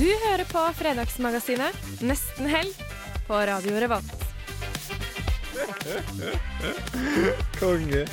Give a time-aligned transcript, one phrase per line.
[0.00, 1.76] Du hører på Fredagsmagasinet
[2.08, 2.78] Nesten helg
[3.26, 4.22] på Radio Revolt.
[7.58, 8.06] Konge.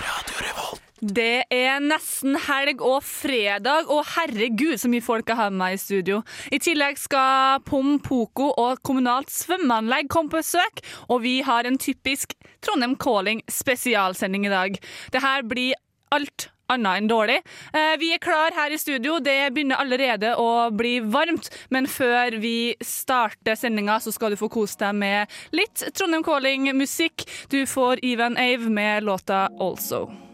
[0.00, 0.80] Radio Revolt.
[1.04, 5.76] Det er nesten helg og fredag, og herregud så mye folk jeg har med meg
[5.76, 6.24] i studio.
[6.48, 10.80] I tillegg skal Pom Poko og kommunalt svømmeanlegg komme på besøk,
[11.12, 12.32] og vi har en typisk
[12.64, 14.80] Trondheim Calling spesialsending i dag.
[15.12, 15.76] Det her blir
[16.08, 17.40] alt annet enn dårlig.
[17.72, 22.38] Eh, Vi er klar her i studio, det begynner allerede å bli varmt, men før
[22.40, 27.26] vi starter sendinga, så skal du få kose deg med litt Trondheim Calling-musikk.
[27.48, 30.27] Du får Even Ave med låta Also.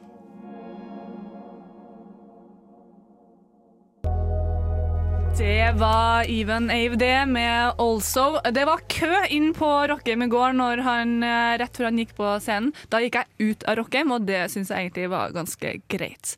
[5.38, 8.38] Det var Even Ave det med Also.
[8.54, 10.54] Det var kø inn på Rockheim i går
[10.84, 12.72] han, eh, rett før han gikk på scenen.
[12.88, 16.36] Da gikk jeg ut av Rockheim, og det syns jeg egentlig var ganske greit.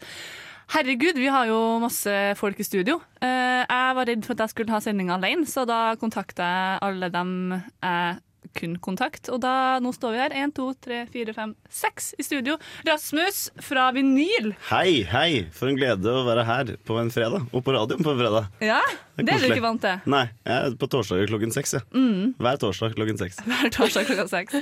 [0.72, 3.00] Herregud, vi har jo masse folk i studio.
[3.20, 6.78] Eh, Jeg var redd for at jeg skulle ha sending alene, så da kontakta jeg
[6.82, 8.18] alle dem jeg
[8.54, 9.28] kunne kontakt.
[9.32, 10.34] Og da, nå står vi her.
[10.42, 12.56] Én, to, tre, fire, fem, seks i studio.
[12.86, 14.52] Rasmus fra Vinyl.
[14.70, 15.30] Hei, hei.
[15.56, 17.48] For en glede å være her på en fredag.
[17.52, 18.50] Og på radioen på en fredag.
[18.64, 18.80] Ja,
[19.16, 20.02] Det er det er du ikke vant til.
[20.12, 21.72] Nei, jeg er på torsdager klokken seks.
[21.78, 21.86] jeg.
[21.96, 22.34] Mm.
[22.38, 23.40] Hver torsdag klokken seks.
[23.48, 24.54] Hver torsdag klokken seks.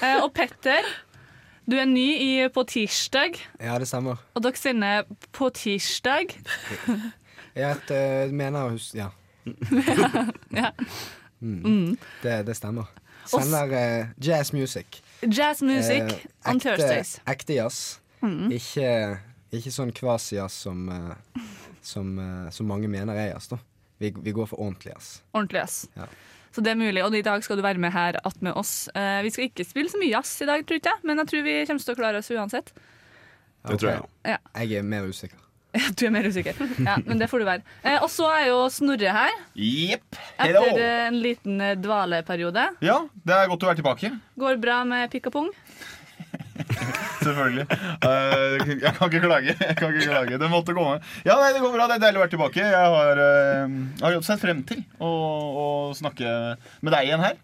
[0.00, 0.86] Eh, og Petter,
[1.66, 4.20] du er ny i, på tirsdag, Ja, det stemmer.
[4.38, 5.02] og dere sender
[5.34, 6.36] på tirsdag.
[7.56, 9.08] Jeg heter, eh, mener å huske Ja.
[10.60, 10.70] Ja.
[11.42, 11.96] Mm.
[12.22, 12.86] Det, det stemmer.
[13.30, 15.00] Sender eh, jazz music.
[15.22, 17.14] Jazz music Eh, on ekte, Thursdays.
[17.26, 17.98] ekte jazz.
[18.22, 18.50] Mm.
[18.52, 18.90] Ikke,
[19.52, 21.42] ikke sånn kvasijazz som, eh,
[21.82, 23.48] som, eh, som mange mener er jazz.
[23.48, 23.58] da
[23.98, 25.22] vi, vi går for ordentlig jazz.
[25.32, 25.86] Ordentlig jazz.
[25.96, 26.06] Ja.
[26.52, 28.88] Så det er mulig, og i dag skal du være med her att med oss.
[28.94, 31.42] Eh, vi skal ikke spille så mye jazz i dag, tror jeg, men jeg tror
[31.44, 32.72] vi kommer til å klare oss uansett.
[33.66, 34.02] Det tror jeg.
[34.24, 34.36] Ja.
[34.62, 35.38] Jeg er mer usikker.
[35.96, 36.58] Du er mer usikker.
[36.82, 37.64] Ja, men det får du være.
[37.82, 40.18] Eh, og så er jo Snorre her, Jepp.
[40.42, 42.68] Etter en liten eh, dvaleperiode.
[42.84, 44.12] Ja, det er godt å være tilbake.
[44.40, 45.50] Går bra med pikk og pung?
[47.26, 47.66] Selvfølgelig.
[48.04, 49.56] Uh, jeg kan ikke klage.
[49.56, 50.40] Jeg kan ikke klage.
[50.42, 50.98] Det måtte komme.
[51.26, 51.88] Ja, nei, Det går bra.
[51.90, 52.66] Det er deilig å være tilbake.
[52.66, 55.66] Jeg har, uh, har sett frem til å, å
[55.96, 57.38] snakke med deg igjen her.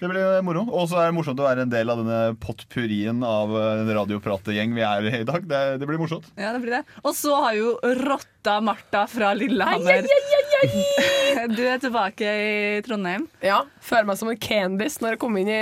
[0.00, 0.64] Det blir moro.
[0.72, 3.92] Og så er det morsomt å være en del av denne potpurrien av eh, en
[4.00, 5.46] radioprategjeng vi er i dag.
[5.48, 6.28] Det, det blir morsomt.
[6.38, 6.82] Ja, det blir det.
[7.04, 10.06] Og så har jo rotta Martha fra Lillehammer
[11.56, 13.26] Du er tilbake i Trondheim.
[13.44, 15.60] Ja, føler meg som en kendis når jeg kom inn i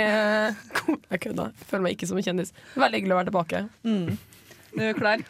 [0.77, 1.49] kom, Jeg kødda.
[1.69, 2.53] Føler meg ikke som en kjendis.
[2.77, 3.63] Veldig hyggelig å være tilbake.
[4.75, 5.23] Du er klar?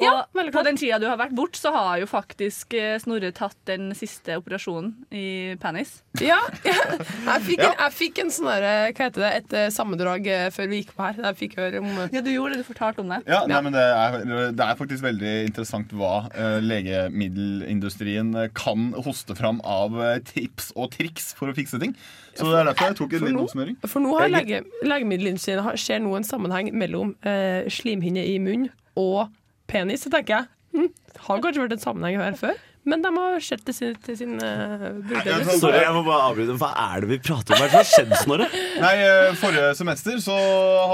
[0.00, 3.30] Ja, og på den tida du har vært bort, så har jo faktisk eh, Snorre
[3.36, 5.98] tatt den siste operasjonen i penis.
[6.20, 6.76] Ja, ja.
[6.90, 9.30] Jeg, fikk en, jeg fikk en sånn derre Hva heter det?
[9.40, 11.20] Et eh, sammendrag eh, før vi gikk på her.
[11.28, 12.64] Jeg fikk høre om eh, Ja, du gjorde det.
[12.64, 13.20] Du fortalte om det.
[13.30, 14.18] Ja, nei, men det er,
[14.56, 20.72] det er faktisk veldig interessant hva uh, legemiddelindustrien eh, kan hoste fram av eh, tips
[20.76, 21.94] og triks for å fikse ting.
[22.34, 23.78] Så det er derfor jeg tok en liten oppsummering.
[23.84, 28.70] For nå har lege, legemiddelindustrien har- ser nå en sammenheng mellom uh, slimhinne i munnen
[28.98, 29.28] og
[29.70, 30.04] penis.
[30.04, 32.58] Så tenker jeg hm, det har kanskje vært en sammenheng her før,
[32.88, 35.56] men de har sett det til, til sin uh, brukere.
[35.60, 36.56] Sorry, jeg må bare avbryte.
[36.60, 37.60] Hva er det vi prater om?
[37.60, 38.46] Hva er det har skjedd, Snorre?
[38.80, 40.36] Nei, eh, Forrige semester så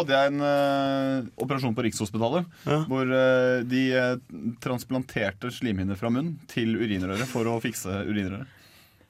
[0.00, 2.48] hadde jeg en uh, operasjon på Rikshospitalet.
[2.66, 2.80] Ja.
[2.90, 4.16] Hvor uh, de eh,
[4.64, 8.50] transplanterte slimhinner fra munn til urinrøret for å fikse urinrøret.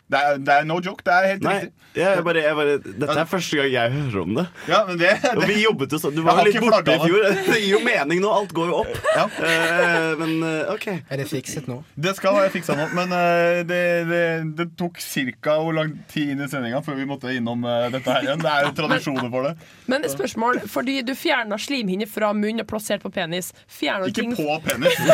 [0.07, 1.03] Det er, det er no joke.
[1.03, 1.99] Det er helt Nei, riktig.
[1.99, 4.45] jeg bare, jeg bare, dette er første gang jeg hører om det.
[4.71, 6.15] Ja, men det, Og vi jobbet jo sånn.
[6.15, 7.25] Du var jo litt borte i fjor.
[7.51, 8.31] Det gir jo mening nå.
[8.31, 9.01] Alt går jo opp.
[9.17, 9.25] Ja.
[9.27, 10.87] Uh, men eh, OK.
[10.95, 11.81] Er det fikset nå?
[11.99, 13.81] Det skal være fiksa nå, men uh, det,
[14.11, 14.23] det,
[14.61, 15.57] det tok ca.
[15.65, 18.45] hvor lang tid inn i sendinga før vi måtte innom uh, dette her igjen.
[18.47, 19.69] Det er jo tradisjoner for det.
[19.91, 23.51] Men spørsmål, fordi du fjerna slimhinne fra munnen og plassert på penis.
[23.67, 25.03] Fjerna du Ikke ting på penis.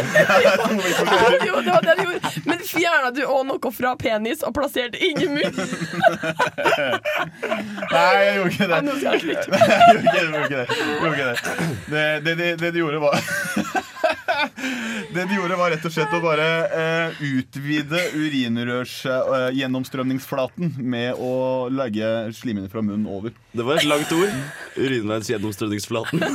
[1.32, 2.30] Det jo, det var det du gjorde.
[2.46, 5.52] Men fjerna du òg noe fra penis og plasserte inni munnen?
[7.92, 8.72] Nei, jeg gjorde ikke det.
[8.72, 9.48] Nei, nå skal jeg slutte.
[9.52, 9.76] Nei, jeg
[10.26, 10.66] gjorde ikke det.
[10.68, 11.36] Jeg gjorde ikke det.
[11.92, 12.04] Det.
[12.24, 13.14] Det, det, det, du gjorde, var
[15.14, 22.32] Det de gjorde, var rett og slett å bare eh, utvide urinrørsgjennomstrømningsflaten med å legge
[22.36, 23.30] slimene fra munnen over.
[23.52, 24.30] Det var et langt ord.
[24.76, 26.22] Urinveisgjennomstrømningsflaten.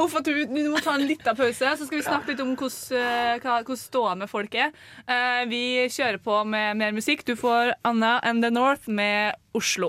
[0.00, 3.38] At du, du må ta en liten pause, så skal vi snakke litt om hvordan,
[3.38, 4.68] eh, stående folk er.
[5.06, 7.24] Eh, vi kjører på med mer musikk.
[7.28, 9.88] Du får Anna and the North med Oslo.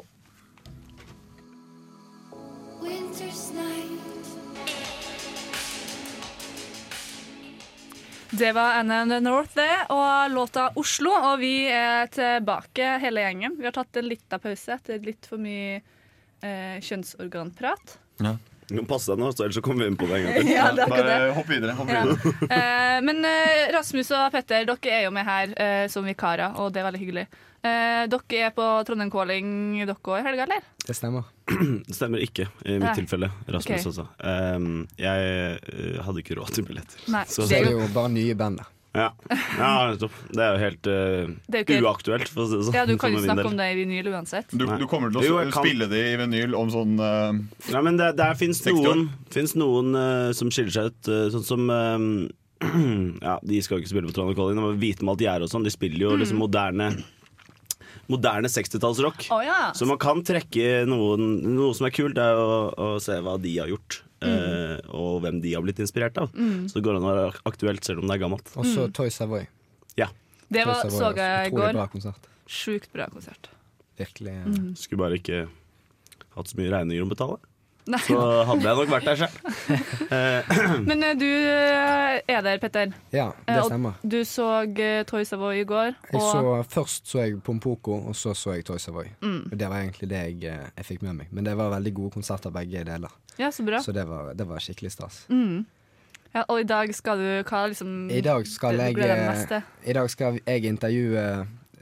[8.32, 11.12] Det var Anna and the North, det, og låta Oslo.
[11.12, 13.58] Og vi er tilbake, hele gjengen.
[13.60, 15.82] Vi har tatt en liten pause etter litt for mye
[16.40, 17.98] eh, kjønnsorganprat.
[18.88, 20.52] Pass deg nå, så ellers så kommer vi inn på det en gang til.
[20.58, 21.06] Ja, det er det.
[21.06, 21.76] Bare hopp videre.
[21.78, 22.04] Hopp Ja.
[22.62, 26.74] Eh, men eh, Rasmus og Petter, dere er jo med her eh, som vikarer, og
[26.74, 27.26] det er veldig hyggelig.
[27.62, 29.52] Eh, dere er på Trondheim Calling
[29.84, 30.66] dere òg i helga, eller?
[30.86, 31.28] Det stemmer.
[31.88, 32.98] Det stemmer ikke i mitt Nei.
[33.00, 33.32] tilfelle.
[33.48, 33.90] Rasmus okay.
[33.92, 34.08] altså.
[35.02, 37.02] Jeg eh, hadde ikke råd til billetter.
[37.14, 38.70] Nei, Så- Så er jo bare nye band der.
[38.92, 39.08] Ja,
[39.58, 40.16] ja nettopp.
[40.36, 42.76] Det er jo helt uh, er jo ikke- uaktuelt, for å si det sånn.
[42.76, 44.52] Ja, Du kan jo snakke om det i vinyl uansett.
[44.52, 47.32] Du, du kommer til å Jo, spille det i vinyl om sånn uh,
[47.72, 51.72] Ja, men det, der fins noen, finnes noen uh, som skiller seg ut, sånn som
[53.28, 55.66] Ja, de skal jo ikke spille på Trondheim Calling, men hvitmalt gjerde og sånn.
[55.66, 56.92] De spiller jo liksom moderne
[58.12, 59.30] Moderne 60-tallsrock.
[59.32, 59.72] Oh, ja.
[59.78, 63.54] Så man kan trekke noen Noe som er kult, er å, å se hva de
[63.56, 64.02] har gjort.
[64.22, 66.32] Eh, og hvem de har blitt inspirert av.
[66.70, 68.52] Så det går an å være aktuelt selv om det er gammelt.
[68.58, 69.48] Og så Toy Savoy.
[70.00, 70.08] Ja,
[70.52, 71.74] Det var, Savoy så jeg i går.
[71.74, 72.28] bra konsert.
[72.52, 73.50] Sjukt bra konsert.
[74.00, 74.36] Virkelig.
[74.80, 75.46] Skulle bare ikke
[76.36, 77.38] hatt så mye regninger å betale.
[77.90, 78.00] Nei.
[78.06, 79.38] Så hadde jeg nok vært der selv.
[80.90, 82.94] Men eh, du eh, er der, Petter.
[83.14, 83.98] Ja, Eh, det og stemmer.
[84.04, 84.48] Du så
[84.80, 85.86] eh, Toy Savoy i går.
[85.86, 89.12] Jeg Og så, først så jeg Pompoko, og så så jeg Toy Savoy.
[89.22, 89.50] Mm.
[89.52, 91.28] Det var egentlig det jeg, eh, jeg fikk med meg.
[91.32, 93.14] Men det var veldig gode konserter begge deler.
[93.40, 93.82] Ja, så bra.
[93.82, 95.26] Så det var, det var skikkelig stas.
[95.30, 95.66] Mm.
[96.34, 99.64] Ja, og i dag skal du Hva liksom I dag skal jeg eh?
[99.84, 101.26] I dag skal jeg intervjue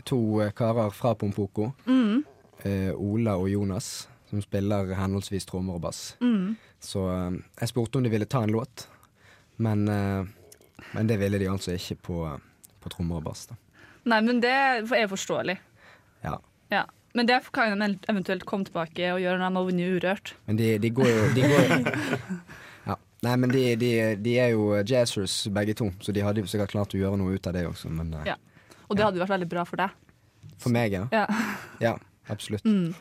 [0.05, 1.71] to eh, karer fra Pompoko.
[1.85, 2.23] Mm.
[2.59, 6.03] Uh, Ola og Jonas, som spiller henholdsvis trommer og bass.
[6.21, 6.55] Mm.
[6.79, 8.85] Så eh, jeg spurte om de ville ta en låt,
[9.57, 12.21] men, eh, men det ville de altså ikke på,
[12.79, 13.47] på trommer og bass.
[13.49, 13.57] da.
[14.09, 15.57] Nei, men det er forståelig.
[16.23, 16.37] Ja.
[16.73, 16.85] Ja.
[17.17, 20.33] Men det kan de eventuelt komme tilbake og gjøre når de har vunnet Urørt.
[20.45, 21.71] Men de, de går jo de går,
[22.89, 22.97] ja.
[23.25, 23.63] Nei, men de,
[24.21, 27.33] de, er jo jazzers begge to, så de hadde jo sikkert klart å gjøre noe
[27.33, 27.91] ut av det også.
[27.93, 28.37] Men eh, Ja.
[28.89, 29.91] Og det hadde vært veldig bra for deg.
[30.57, 31.25] for meg, ja.
[31.77, 31.91] Ja.
[32.29, 32.93] Ja, Mm.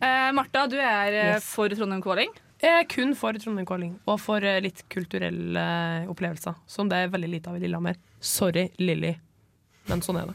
[0.00, 1.44] Eh, Martha, du er eh, Yes.
[1.54, 2.30] for Trondheim Calling.
[2.60, 6.56] Jeg er kun for Trondheim Calling, og for eh, litt kulturelle opplevelser.
[6.66, 7.96] Som det er veldig lite av i Lillehammer.
[8.20, 9.14] Sorry, Lilly.
[9.88, 10.34] Men sånn er det.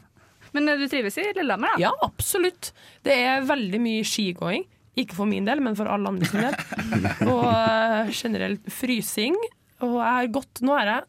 [0.53, 1.81] Men eh, du trives i Lillehammer, da?
[1.87, 2.71] Ja, absolutt.
[3.03, 4.65] Det er veldig mye skigåing.
[4.95, 6.55] Ikke for min del, men for alle andre sin del.
[7.33, 9.35] Og generelt frysing.
[9.83, 11.03] Og jeg har gått Nå er jeg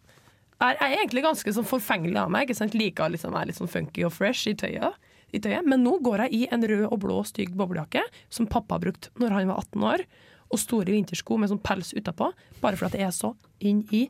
[0.58, 2.46] er, jeg er egentlig ganske sånn forfengelig av meg.
[2.48, 2.74] Ikke sant?
[2.74, 4.96] Liker å liksom være litt sånn funky og fresh i tøyet.
[5.36, 5.66] I tøyet.
[5.68, 8.02] Men nå går jeg i en rød og blå stygg boblejakke
[8.32, 10.06] som pappa brukte når han var 18 år.
[10.54, 12.30] Og store vintersko med sånn pels utapå.
[12.62, 14.06] Bare fordi det er så inn i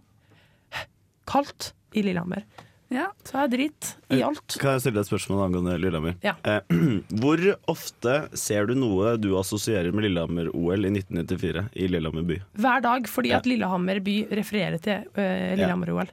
[1.27, 2.45] kaldt i Lillehammer.
[2.93, 3.09] Ja.
[3.27, 4.55] Så jeg driter i alt.
[4.63, 6.15] Kan jeg stille deg et spørsmål angående Lillehammer?
[6.23, 6.37] Ja.
[6.47, 6.77] Eh,
[7.21, 7.41] hvor
[7.73, 12.39] ofte ser du noe du assosierer med Lillehammer-OL i 1994 i Lillehammer by?
[12.63, 13.41] Hver dag, fordi Ja.
[13.41, 16.13] at Lillehammer by refererer til uh, Lillehammer-OL.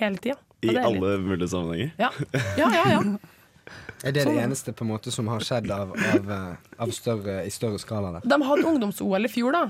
[0.00, 0.36] Hele tida.
[0.64, 1.92] I alle mulige sammenhenger?
[2.00, 2.10] Ja.
[2.58, 3.00] ja, ja, ja.
[4.04, 4.36] Er det Sånn.
[4.36, 7.78] det eneste på en måte som har skjedd av, av, eh, av større, i større
[7.80, 8.28] skala der?
[8.28, 9.64] De hadde ungdoms-OL i fjor, da.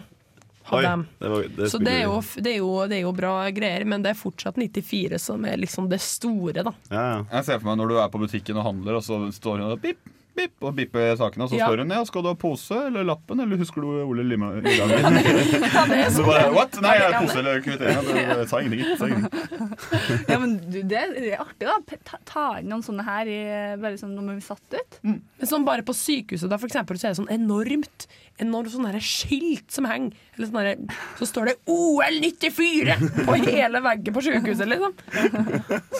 [0.65, 3.13] Hadde Oi, det var, det Så det er, jo, det, er jo, det er jo
[3.13, 6.73] bra greier, men det er fortsatt 94 som er liksom det store, da.
[6.89, 7.19] Ja, ja.
[7.37, 9.75] Jeg ser for meg når du er på butikken og handler, og så står hun
[9.75, 10.01] og bip,
[10.35, 11.67] bip, og bippe sakene, og så Ja.
[11.69, 16.11] spør hun ja, skal du ha pose eller lappen, eller husker du Ole Lima- Lillehammer?
[16.11, 16.75] så bare what?
[16.83, 18.11] Nei, jeg pose eller kvittering.
[18.15, 19.29] Jeg bare sa ingenting.
[20.29, 21.77] Ja, men du, det, det er artig, da.
[22.09, 23.39] Ta, ta inn noen sånne her i,
[23.81, 24.99] bare sånn når vi satt ut.
[25.07, 28.07] Men sånn bare på sykehuset da, for eksempel, så er det sånn enormt
[28.43, 30.17] Enormt sånn her skilt som henger.
[30.35, 30.89] Eller sånn
[31.21, 32.97] så står det OL 94
[33.29, 34.97] på hele veggen på sykehuset, liksom.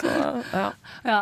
[0.01, 0.11] Så,
[0.51, 0.65] ja.
[1.07, 1.21] Ja.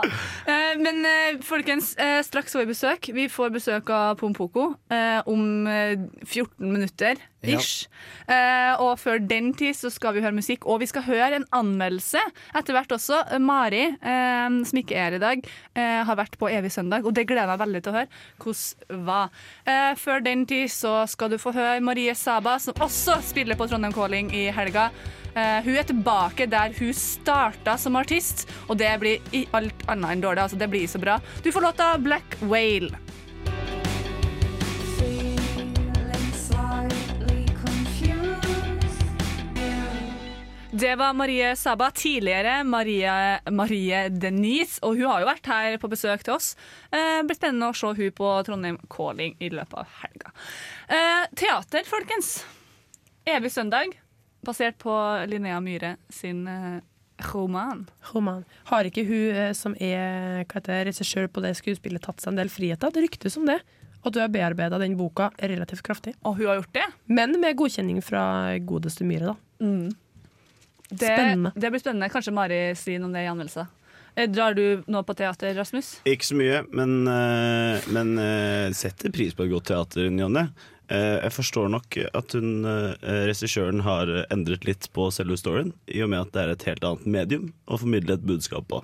[0.50, 3.12] Eh, men eh, folkens, eh, straks får vi besøk.
[3.14, 7.22] Vi får besøk av Pompoko eh, om eh, 14 minutter.
[7.44, 7.60] Ja.
[7.60, 7.88] Ish.
[8.32, 11.48] Eh, og før den tid så skal vi høre musikk, og vi skal høre en
[11.56, 12.22] anmeldelse
[12.56, 13.20] etter hvert også.
[13.36, 15.44] Eh, Mari, uh, som ikke er i dag,
[15.76, 18.22] uh, har vært på Evig søndag, og det gleder jeg meg veldig til å høre
[18.44, 19.32] hvordan var.
[20.00, 23.96] Før den tid så skal du få høre Marie Saba, som også spiller på Trondheim
[23.96, 24.90] Calling i helga.
[25.34, 30.24] Hun er tilbake der hun starta som artist, og det blir i alt annet enn
[30.26, 30.46] dårlig.
[30.46, 31.20] Altså, det blir så bra.
[31.44, 32.94] Du får låta Black Whale.
[40.84, 45.88] Det var Marie Saba, tidligere Marie, Marie Denise, og hun har jo vært her på
[45.88, 46.50] besøk til oss.
[46.92, 50.34] Eh, blir spennende å se hun på Trondheim Calling i løpet av helga.
[50.92, 52.34] Eh, teater, folkens.
[53.24, 53.96] Evig søndag,
[54.44, 54.98] basert på
[55.32, 56.84] Linnea Myhre sin eh,
[57.32, 57.86] roman.
[58.12, 58.44] Roman.
[58.68, 62.92] Har ikke hun som er regissør på det skuespillet, tatt seg en del friheter?
[62.92, 63.62] Det ryktes om det.
[64.04, 66.18] At du har bearbeida den boka relativt kraftig.
[66.28, 66.88] Og hun har gjort det?
[67.08, 69.40] Men med godkjenning fra godeste Myhre, da.
[69.64, 70.03] Det,
[70.92, 71.52] Spennende.
[71.56, 72.10] det blir spennende.
[72.14, 73.68] Kanskje Mari sier noe om det i anmeldelser.
[74.16, 75.96] Eh, Drar du nå på teater, Rasmus?
[76.06, 80.44] Ikke så mye, men, eh, men eh, setter pris på et godt teater, Jonny.
[80.90, 82.62] Eh, Jeg forstår nok at hun,
[83.02, 86.84] regissøren har endret litt på selve storyen, i og med at det er et helt
[86.84, 88.84] annet medium å formidle et budskap på.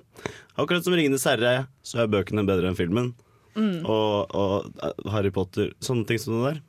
[0.58, 3.14] Akkurat som 'Ringenes herre' så er bøkene bedre enn filmen.
[3.60, 6.62] Og, og eh, Harry Potter, sånne ting som det der.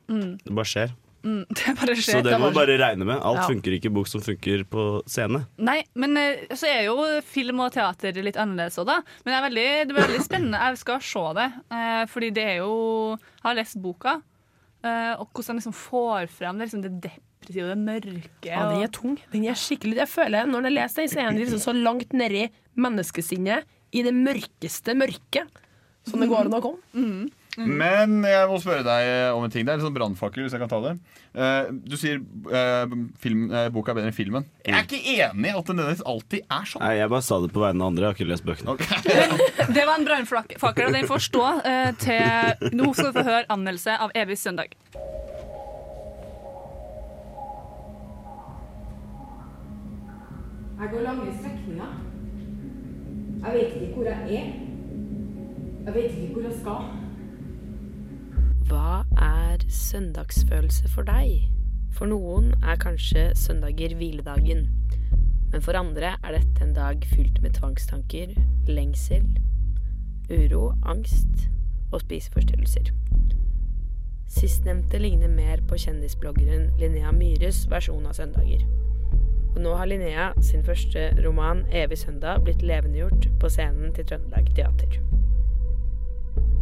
[0.45, 0.91] Det bare skjer.
[1.23, 2.23] Mm, det bare Så skjer.
[2.25, 3.19] det må vi bare regne med.
[3.21, 3.47] Alt Ja.
[3.51, 5.43] funker ikke i bok som funker på scene.
[5.61, 6.95] Nei, men eh, så er jo
[7.27, 8.95] film og teater litt annerledes òg, da.
[9.23, 10.61] Men det er veldig, det blir veldig spennende.
[10.65, 11.49] Jeg skal se det.
[11.77, 12.71] eh, fordi det er jo
[13.19, 14.15] Jeg har lest boka,
[14.83, 18.49] eh, og hvordan han liksom får frem det, liksom det depressive, det mørke.
[18.49, 19.17] Ja, den er tung.
[19.31, 22.13] Den er skikkelig Jeg føler Når jeg leser den, så er den liksom så langt
[22.13, 22.47] nedi
[22.77, 23.63] menneskesinnet,
[23.93, 25.49] i det mørkeste mørket,
[26.07, 27.29] som det går an å komme.
[27.59, 29.65] Men jeg må spørre deg om en ting.
[29.67, 30.93] Det er litt sånn brannfakkel, hvis jeg kan ta det.
[31.35, 34.47] Uh, du sier uh, film, uh, boka er bedre enn filmen.
[34.63, 36.85] Jeg er ikke enig i at den nødvendigvis alltid er sånn.
[36.85, 38.05] Nei, Jeg bare sa det på vegne av andre.
[38.05, 38.77] Jeg har ikke lest bøkene.
[39.75, 43.43] det var en brannfakkel, og den får stå eh, til Nå skal du få høre
[43.51, 44.77] anmeldelse av Evig søndag.
[50.81, 51.91] Jeg går lange strekninger.
[53.43, 54.51] Jeg vet ikke hvor jeg er.
[55.85, 57.00] Jeg vet ikke hvor jeg skal.
[58.69, 61.47] Hva er søndagsfølelse for deg?
[61.95, 64.67] For noen er kanskje søndager hviledagen.
[65.51, 68.35] Men for andre er dette en dag fylt med tvangstanker,
[68.67, 69.25] lengsel,
[70.31, 71.47] uro, angst
[71.91, 72.93] og spiseforstyrrelser.
[74.31, 78.63] Sistnevnte ligner mer på kjendisbloggeren Linnea Myhres versjon av søndager.
[79.51, 84.55] Og nå har Linnea sin første roman 'Evig søndag' blitt levendegjort på scenen til Trøndelag
[84.55, 85.01] Teater.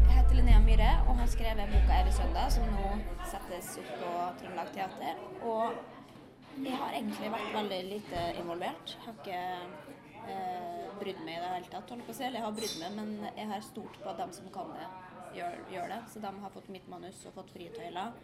[0.10, 2.88] Jeg heter Linnea Myhre og har skrevet boka 'Evig søndag', som nå
[3.30, 5.20] settes opp på Trøndelag Teater.
[5.52, 5.76] Og
[6.66, 8.96] jeg har egentlig vært veldig lite involvert.
[8.96, 9.44] Jeg har ikke
[10.34, 11.94] eh, brydd meg i det hele tatt.
[11.94, 12.26] holdt på å si.
[12.26, 14.90] Eller jeg har brydd meg, men jeg har stolt på at de som kan det,
[15.38, 16.02] gjør, gjør det.
[16.10, 18.18] Så de har fått mitt manus og fått fritøyler.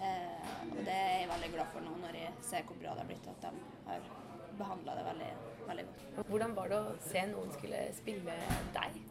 [0.00, 3.04] Eh, og det er jeg veldig glad for nå, når jeg ser hvor bra det
[3.04, 3.28] har blitt.
[3.28, 3.52] At de
[3.92, 4.10] har
[4.58, 5.32] behandla det veldig,
[5.68, 6.26] veldig godt.
[6.32, 8.42] Hvordan var det å se noen skulle spille
[8.74, 9.09] deg?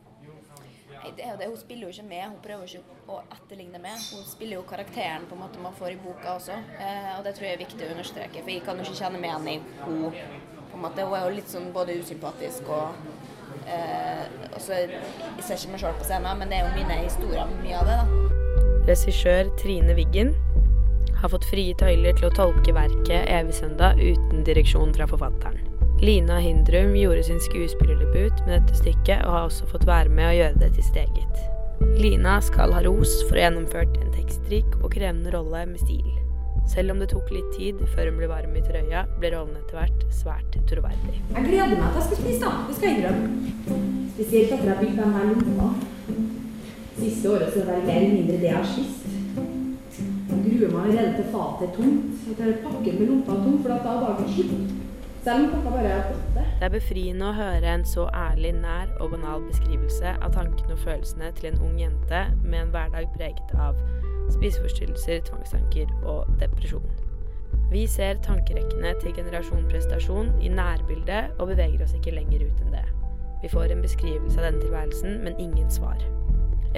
[1.15, 1.47] Det er jo det.
[1.47, 4.03] Hun spiller jo ikke med, hun prøver ikke å etterligne med.
[4.13, 7.35] Hun spiller jo karakteren på en måte man får i boka også, eh, og det
[7.37, 8.43] tror jeg er viktig å understreke.
[8.43, 11.05] For jeg kan jo ikke kjenne meg igjen i måte.
[11.05, 12.95] Hun er jo litt sånn både usympatisk og
[13.67, 17.55] eh, også, Jeg ser ikke meg sjøl på scenen, men det er jo mine historier,
[17.63, 18.27] mye av det, da.
[18.89, 20.33] Regissør Trine Wiggen
[21.19, 25.68] har fått frie tøyler til å tolke verket 'Evig søndag' uten direksjon fra forfatteren.
[26.01, 30.35] Lina Hindrum gjorde sin skuespillerdebut med dette stykket, og har også fått være med å
[30.37, 31.41] gjøre det til sitt eget.
[31.99, 36.07] Lina skal ha ros for å ha gjennomført en tekstrik og krevende rolle med stil.
[36.71, 39.75] Selv om det tok litt tid før hun ble varm i trøya, ble rollen etter
[39.75, 41.19] hvert svært troverdig.
[41.35, 42.55] Jeg gleder meg til jeg skal spise, da.
[42.69, 44.07] Det skal jeg innrømme.
[44.15, 45.69] Spesielt etter at jeg har bygd den der lomma.
[46.99, 49.09] Siste året så var det mer eller mindre det jeg har spist.
[50.29, 52.27] Jeg gruer meg allerede til fatet er tomt.
[52.31, 54.85] At jeg pakker med lompa tom, for da er dagen slutt.
[55.23, 56.43] Selv om klokka bare er åtte.
[56.59, 60.83] Det er befriende å høre en så ærlig, nær og banal beskrivelse av tankene og
[60.85, 63.79] følelsene til en ung jente med en hverdag preget av
[64.37, 66.87] spiseforstyrrelser, tvangstanker og depresjon.
[67.69, 72.73] Vi ser tankerekkene til generasjon prestasjon i nærbildet og beveger oss ikke lenger ut enn
[72.77, 72.87] det.
[73.43, 75.99] Vi får en beskrivelse av denne tilværelsen, men ingen svar.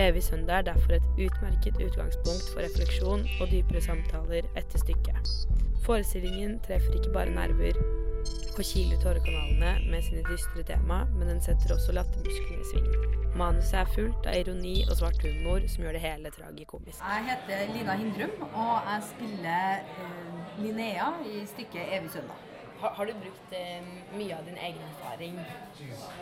[0.02, 5.36] Evig søndag er derfor et utmerket utgangspunkt for refleksjon og dypere samtaler etter stykket.
[5.86, 7.78] Forestillingen treffer ikke bare nerver
[8.52, 12.90] og kiler tårekanalene med sine dystre tema, men den setter også lattermusklene i sving.
[13.40, 17.02] Manuset er fullt av ironi og svart humor som gjør det hele tragikomisk.
[17.02, 22.48] Jeg heter Lina Hindrum, og jeg spiller uh, Linnea i stykket 'Evig søndag'.
[22.82, 25.40] Har, har du brukt uh, mye av din egen erfaring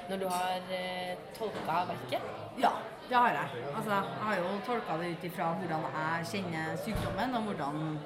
[0.09, 2.29] når du har uh, tolka verket?
[2.61, 2.71] Ja,
[3.09, 3.65] det har jeg.
[3.75, 7.99] Altså, jeg har jo tolka det ut ifra hvordan jeg kjenner sykdommen, og hvordan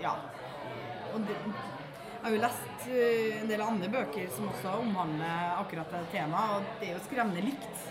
[0.00, 0.14] Ja.
[1.12, 1.36] Og det,
[2.22, 6.56] jeg har jo lest eh, en del andre bøker som også omhandler akkurat det temaet,
[6.56, 7.86] og det er jo skremmende likt.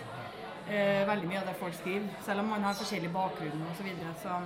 [0.70, 3.76] eh, veldig mye av det folk skriver, selv om man har forskjellig bakgrunn osv.
[3.78, 4.40] Så, videre, så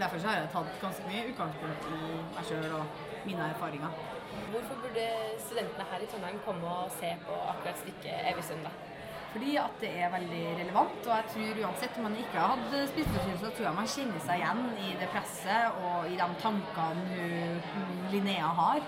[0.00, 1.96] Derfor så har jeg tatt ganske mye utgangspunkt i
[2.36, 3.98] meg sjøl og mine erfaringer.
[4.52, 5.06] Hvorfor burde
[5.42, 8.89] studentene her i Trondheim komme og se på akkurat stykket Evig søndag?
[9.30, 12.72] Fordi at det er veldig relevant, og jeg tror uansett om man ikke har hatt
[12.90, 17.28] spiseforstyrrelse, så tror jeg man kjenner seg igjen i det presset og i de tankene
[17.70, 18.80] hun, Linnea har.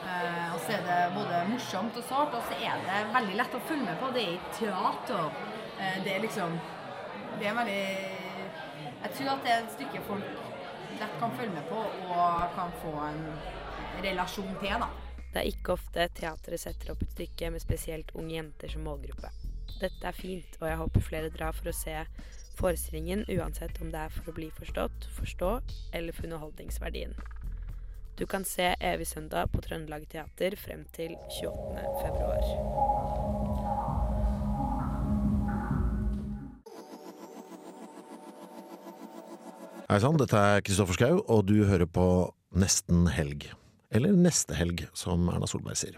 [0.00, 3.58] Eh, og så er det både morsomt og sårt, og så er det veldig lett
[3.58, 4.12] å følge med på.
[4.14, 5.42] Det er i teater.
[5.80, 6.60] Eh, det er liksom
[7.40, 7.82] Det er veldig
[9.00, 10.48] Jeg tror at det er et stykke folk
[11.00, 13.22] lett kan følge med på og kan få en
[14.04, 14.90] relasjon til, da.
[15.32, 19.30] Det er ikke ofte teatret setter opp et stykke med spesielt unge jenter som målgruppe.
[19.78, 21.94] Dette er fint, og jeg håper flere drar for å se
[22.60, 25.52] forestillingen, uansett om det er for å bli forstått, forstå
[25.96, 27.14] eller for underholdningsverdien.
[28.20, 31.86] Du kan se Evig søndag på Trøndelag Teater frem til 28.
[32.02, 32.44] februar.
[39.90, 42.04] Hei sann, dette er Kristoffer Schau, og du hører på
[42.54, 43.48] Nesten helg.
[43.90, 45.96] Eller Neste helg, som Erna Solberg sier.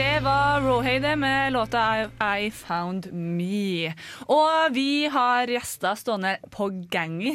[0.00, 3.92] Det var Rawhade med låta I, I Found Me.
[4.32, 7.34] Og vi har gjester stående på gangi.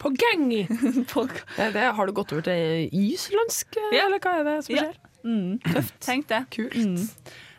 [0.00, 0.62] På gangi?
[1.12, 1.26] på,
[1.58, 4.86] det, det, har du gått over til islandsk, eller hva er det som Ja.
[4.86, 4.96] skjer?
[5.28, 5.98] Mm, tøft.
[6.06, 6.40] Tenk det.
[6.72, 6.96] Mm.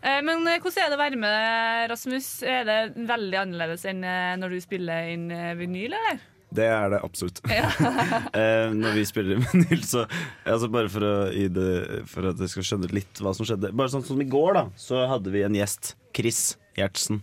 [0.02, 2.32] Eh, Men eh, hvordan er det å være med, Rasmus?
[2.42, 2.80] Er det
[3.14, 6.18] veldig annerledes enn eh, når du spiller inn eh, vinyl, eller?
[6.52, 7.40] Det er det absolutt.
[7.48, 10.06] eh, når vi spiller i vinyl, så
[10.44, 13.72] altså Bare for, å, i det, for at jeg skal skjønne litt hva som skjedde.
[13.76, 17.22] Bare sånn som i går, da, så hadde vi en gjest, Chris Gjertsen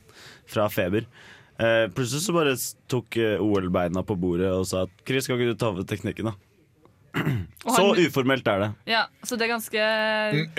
[0.48, 1.06] fra Feber.
[1.58, 2.52] Eh, plutselig så bare
[2.90, 6.30] tok eh, OL-beina på bordet og sa at Chris, kan ikke du ta over teknikken,
[6.30, 6.36] da?
[7.64, 8.66] Så uformelt er det.
[8.92, 9.84] Ja, så det er ganske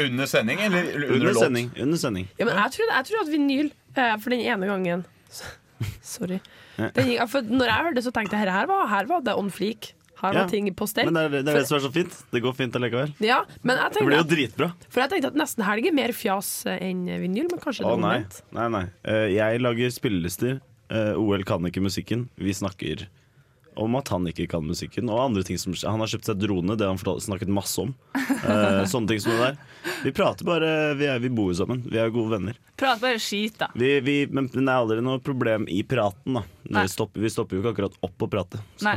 [0.03, 1.43] Under sending, eller under, Under låt?
[1.43, 1.69] sending.
[1.79, 2.25] Under sending.
[2.39, 5.05] Ja, men jeg tror, jeg tror at vinyl, eh, for den ene gangen
[6.03, 6.41] Sorry.
[6.95, 9.35] Den, for når jeg hørte det, så tenkte jeg her, her, var, her var det
[9.37, 9.93] on fleak.
[10.19, 10.47] Her var Ja.
[10.51, 11.05] ting på stell.
[11.07, 12.15] Men det er det, er det som er så fint.
[12.31, 13.13] Det går fint allikevel.
[13.23, 14.71] ja, Det blir jo dritbra.
[14.89, 17.87] for jeg tenkte at nesten helg er mer fjas eh, enn vinyl, men kanskje det
[17.87, 18.15] Å er nei.
[18.17, 18.41] omvendt.
[18.51, 18.83] nei, nei.
[19.05, 20.59] Eh, jeg lager spillelister.
[20.91, 22.27] Eh, OL kan ikke musikken.
[22.35, 23.07] Vi snakker
[23.75, 26.75] om at han ikke kan musikken, og andre ting som Han har kjøpt seg drone,
[26.75, 27.93] det har han fortalt- snakket masse om.
[28.15, 29.57] Eh, sånne ting som det der.
[30.03, 31.83] Vi prater bare Vi, er, vi bor jo sammen.
[31.87, 32.59] Vi er gode venner.
[32.79, 33.69] Prat bare skit, da.
[33.75, 36.43] Vi, vi, men det er aldri noe problem i praten, da.
[36.69, 38.61] Vi stopper, vi stopper jo ikke akkurat opp å prate.
[38.77, 38.93] Så,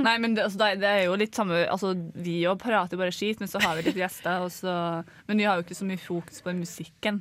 [0.00, 1.92] Nei, men det, altså, det, er jo litt samme altså,
[2.24, 4.48] Vi òg prater bare skit, men så har vi litt gjester.
[4.52, 4.72] Så,
[5.28, 7.20] men vi har jo ikke så mye fokus på musikken.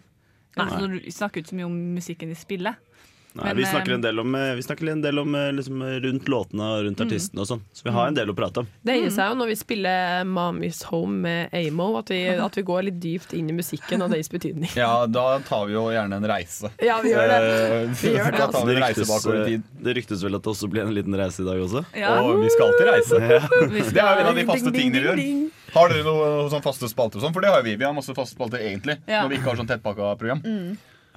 [0.53, 0.65] Nei.
[0.67, 2.89] Altså, vi snakker jo ikke så mye om musikken de spillet.
[3.33, 5.81] Nei, Men, vi snakker eh, en del om, eh, vi en del om eh, liksom,
[5.81, 7.07] eh, rundt låtene og rundt Mm.
[7.07, 7.61] artistene og sånn.
[7.73, 8.67] Så vi har en del å prate om.
[8.85, 12.61] Det gir seg jo når vi spiller Mommy's Home med Amo, at vi, at vi
[12.61, 14.69] går litt dypt inn i musikken og deres betydning.
[14.77, 16.69] Ja, da tar vi jo gjerne en reise.
[16.77, 17.39] Ja, vi gjør det.
[17.41, 19.63] Eh, Vi gjør det, Da tar vi en reise ryktes, bakover i tid.
[19.65, 21.85] eh, det ryktes vel at det også blir en liten reise i dag også?
[21.97, 22.13] Ja.
[22.21, 23.21] Og vi skal alltid reise.
[23.33, 23.41] Ja.
[23.93, 25.51] Det er jo en av de faste tingene vi gjør.
[25.73, 27.33] Har dere noen sånn faste spalter og sånn?
[27.33, 27.75] For det har jo vi.
[27.81, 28.99] Vi har masse faste spalter egentlig.
[29.09, 29.23] Ja.
[29.23, 30.41] Når vi ikke har sånn tettpakka program.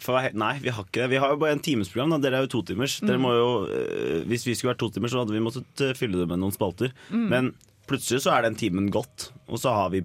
[0.02, 1.10] For, nei, vi har ikke det.
[1.14, 2.12] Vi har jo bare en timesprogram.
[2.16, 2.20] Da.
[2.26, 2.98] Dere er jo totimers.
[3.00, 3.22] timers.
[3.22, 3.28] Mm.
[3.38, 6.42] jo, eh, hvis vi skulle vært totimers, så hadde vi måttet eh, fylle det med
[6.42, 6.92] noen spalter.
[7.08, 7.26] Mm.
[7.32, 7.52] Men
[7.88, 10.04] plutselig så er den timen gått, og så har vi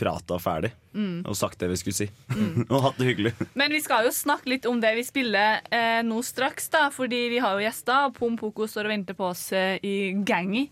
[0.00, 0.72] prata ferdig.
[0.94, 1.22] Mm.
[1.28, 2.08] Og sagt det vi skulle si.
[2.72, 3.34] og hatt det hyggelig.
[3.58, 7.26] Men vi skal jo snakke litt om det vi spiller eh, nå straks, da, fordi
[7.34, 8.08] vi har jo gjester.
[8.08, 10.66] og Pom Poko står og venter på oss eh, i gangi.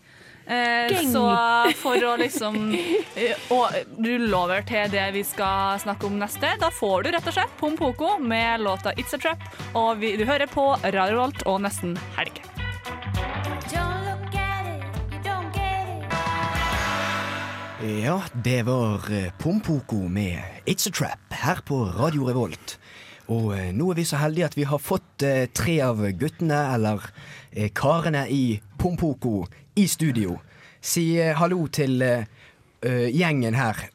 [0.49, 1.23] Eh, så
[1.77, 3.49] for å liksom eh,
[4.01, 7.57] rulle over til det vi skal snakke om neste, da får du rett og slett
[7.61, 9.45] Pom Poko med låta It's a Trap.
[9.77, 12.41] Og vi, du hører på Radio Volt og Nesten Helg.
[17.79, 22.75] Ja, det var eh, Pompoko med It's a Trap her på Radio Revolt.
[23.31, 26.57] Og eh, nå er vi så heldige at vi har fått eh, tre av guttene,
[26.73, 27.05] eller
[27.51, 29.45] eh, karene i Pompoko,
[29.79, 30.37] i studio.
[30.81, 32.25] Si eh, hallo til eh,
[32.83, 33.85] eh, gjengen her.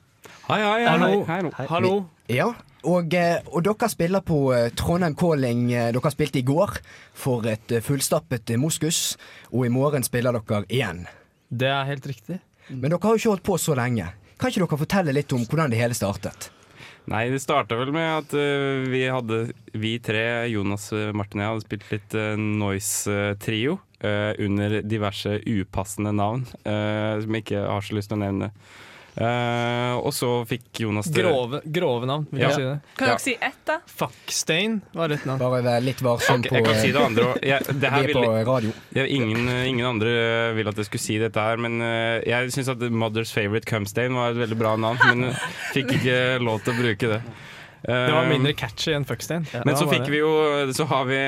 [0.48, 1.24] Hei, hei, Hallo.
[1.28, 1.66] hei, hei.
[1.70, 1.94] Hallo.
[2.00, 2.46] Vi- Ja,
[2.88, 3.12] og,
[3.52, 4.38] og dere spiller på
[4.80, 5.66] Trondheim Calling.
[5.68, 6.78] Dere spilte i går
[7.12, 9.18] for et fullstappet moskus,
[9.52, 11.02] og i morgen spiller dere igjen.
[11.52, 12.38] Det er helt riktig.
[12.70, 14.06] Men dere har jo ikke holdt på så lenge.
[14.40, 16.48] Kan ikke dere fortelle litt om hvordan det hele startet?
[17.12, 18.32] Nei, det starta vel med at
[18.88, 19.42] vi hadde
[19.76, 23.76] Vi tre, Jonas, Martin og jeg, hadde spilt litt uh, Noise-trio.
[24.04, 28.50] Eh, under diverse upassende navn, eh, som jeg ikke har så lyst til å nevne.
[29.14, 32.48] Uh, og så fikk Jonas det Grove, grove navn, vil Ja.
[32.48, 32.80] jeg si det.
[32.98, 33.76] Kan dere si ett, da?
[33.86, 35.38] Fuckstein var et navn.
[35.38, 37.38] Bare vær litt varsom på jeg kan si det andre òg.
[37.44, 38.72] Vi er på radio.
[39.06, 40.10] ingen, ingen andre
[40.50, 41.78] ville vil at jeg skulle si dette her, men
[42.26, 45.30] jeg syns at Mother's Favorite Cumstein var et veldig bra navn, men
[45.70, 47.22] fikk ikke lov til å bruke det.
[47.84, 49.44] Det var mindre catchy enn Fuckstein.
[49.66, 50.30] Men så fikk vi jo
[50.72, 51.18] Så har vi,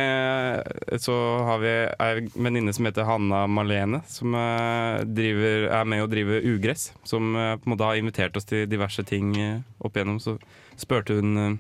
[1.03, 6.11] så har vi ei venninne som heter Hanna Malene, som eh, driver, er med og
[6.15, 6.89] driver Ugress.
[7.05, 10.21] Som eh, på en måte har invitert oss til diverse ting eh, opp igjennom.
[10.23, 10.39] Så
[10.81, 11.59] spurte hun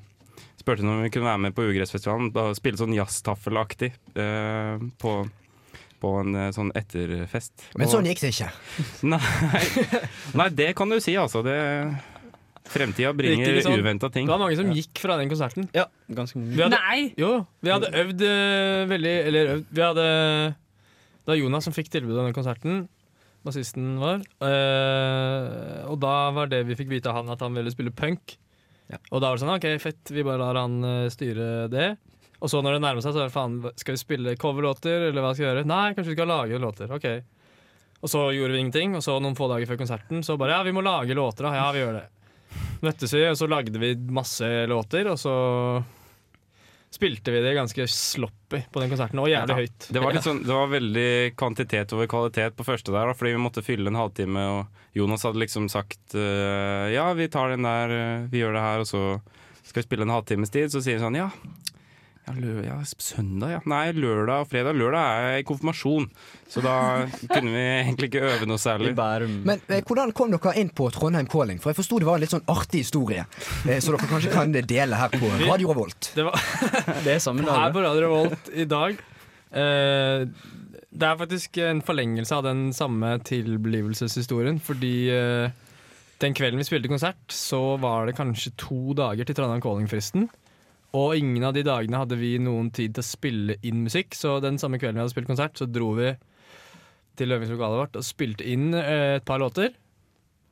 [0.57, 2.33] Spurte hun om vi kunne være med på Ugressfestivalen.
[2.35, 5.13] Da Spille sånn jazztaffelaktig eh, på,
[6.03, 7.69] på en sånn etterfest.
[7.77, 8.49] Men sånn gikk det ikke.
[9.13, 9.21] Nei,
[10.41, 11.45] nei, det kan du si, altså.
[11.47, 11.55] Det,
[12.72, 13.79] fremtida bringer sånn.
[13.81, 14.26] uventa ting.
[14.29, 15.68] Det var mange som gikk fra den konserten.
[15.76, 16.55] Ja, ganske mange.
[16.57, 17.12] Vi hadde, Nei!
[17.20, 17.33] Jo,
[17.64, 20.07] vi hadde øvd eh, veldig Eller øvd Vi hadde
[20.57, 22.83] Det var Jonas som fikk tilbud denne den konserten.
[23.46, 24.24] Bassisten vår.
[24.42, 28.37] Øh, og da var det vi fikk vite av han, at han ville spille punk.
[29.11, 31.92] Og da var det sånn OK, fett, vi bare lar han eh, styre det.
[32.37, 35.24] Og så når det nærmer seg, så er det faen, skal vi spille coverlåter, eller
[35.24, 35.64] hva skal vi gjøre?
[35.70, 36.92] Nei, kanskje vi skal lage låter.
[36.92, 37.07] OK.
[38.05, 40.66] Og så gjorde vi ingenting, og så noen få dager før konserten så bare ja,
[40.66, 41.55] vi må lage låter, da.
[41.57, 42.05] Ja, vi gjør det.
[42.85, 45.37] Møttes vi, og så lagde vi masse låter, og så
[46.97, 49.89] spilte vi det ganske sloppy på den konserten, og jævlig høyt.
[49.93, 53.65] Det var, sånn, det var veldig kvantitet over kvalitet på første der, fordi vi måtte
[53.67, 54.45] fylle en halvtime.
[54.57, 58.65] Og Jonas hadde liksom sagt eh, ja, vi tar den der, eh, vi gjør det
[58.65, 59.03] her, og så
[59.67, 60.73] skal vi spille en halvtimes tid.
[60.73, 61.29] Så sier han sånn ja,
[62.27, 63.59] ja, lø, ja, søndag, ja.
[63.71, 64.75] Nei, lørdag og fredag.
[64.75, 66.09] Lørdag er konfirmasjon,
[66.51, 66.75] så da
[67.35, 68.95] kunne vi egentlig ikke øve noe særlig.
[68.97, 71.61] Men eh, hvordan kom dere inn på Trondheim Calling?
[71.62, 73.27] For jeg forsto det var en litt sånn artig historie.
[73.69, 76.11] Eh, så dere kanskje kan dele her på Radio Revolt.
[76.17, 76.35] Det, var
[77.07, 78.99] det er samme dag, Her på Radio Revolt i dag.
[79.55, 80.27] eh,
[80.97, 84.59] det er faktisk en forlengelse av den samme tilblivelseshistorien.
[84.65, 85.55] Fordi eh,
[86.25, 90.27] den kvelden vi spilte konsert, så var det kanskje to dager til Trondheim Calling-fristen.
[90.94, 94.14] Og ingen av de dagene hadde vi noen tid til å spille inn musikk.
[94.16, 96.12] Så den samme kvelden vi hadde spilt konsert, så dro vi
[97.16, 99.72] til øvingslokalet vårt og spilte inn eh, et par låter.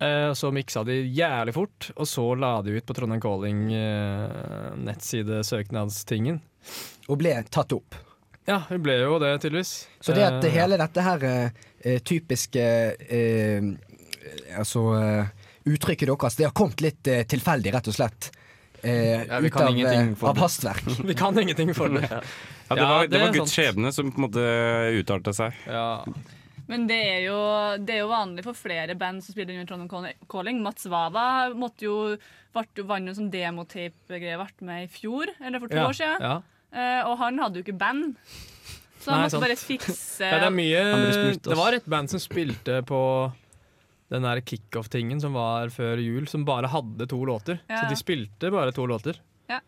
[0.03, 4.75] Eh, så miksa de jævlig fort, og så la de ut på Trondheim Calling eh,
[4.89, 6.41] nettside-søknadstingen.
[7.13, 8.01] Og ble tatt opp.
[8.45, 9.73] Ja, vi ble jo det, tydeligvis.
[10.05, 12.65] Så det at Eh, hele dette her eh, eh, typiske
[14.55, 14.81] Altså
[15.69, 18.29] uttrykket deres, det har kommet litt tilfeldig, rett og slett.
[18.85, 20.85] Eh, Ja, vi ut av, ingenting eh, av hastverk.
[21.11, 22.05] Vi kan ingenting for det.
[22.69, 23.57] Ja, det Ja, var, det det var Guds sant.
[23.59, 24.45] skjebne som på en måte
[25.01, 25.53] uttalte seg.
[26.67, 27.37] Men det er, jo,
[27.85, 30.63] det er jo vanlig for flere band som spiller under Trondheim Calling-.
[30.65, 31.97] Mats Vava måtte jo,
[32.57, 35.99] vart jo vant en sånn demotape-greie ble med i fjor, eller for to Ja, år
[35.99, 36.25] siden.
[36.25, 36.39] ja.
[36.75, 38.17] Eh, og han hadde jo ikke band.
[39.05, 39.45] Så han Nei, måtte sant.
[39.45, 43.01] bare fikse Ja, det, er mye, det var et band som spilte på
[44.13, 47.61] den der kickoff-tingen som var før jul, som bare hadde to låter.
[47.71, 47.83] Ja.
[47.83, 49.21] Så de spilte bare to låter.
[49.51, 49.61] Ja.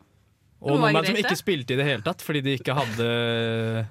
[0.61, 1.41] Og noen band som ikke det.
[1.41, 3.07] spilte i det hele tatt, fordi de ikke hadde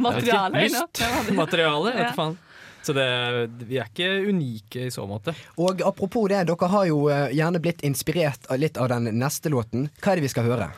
[0.00, 1.02] Materiale, ikke, lyst.
[1.42, 2.12] Materiale, vet Ja.
[2.16, 2.38] faen.
[2.88, 3.04] Så det,
[3.68, 5.34] vi er ikke unike i så måte.
[5.60, 9.50] Og apropos det, dere har jo eh, gjerne blitt inspirert av litt av den neste
[9.52, 9.90] låten.
[10.00, 10.70] Hva er det vi skal høre?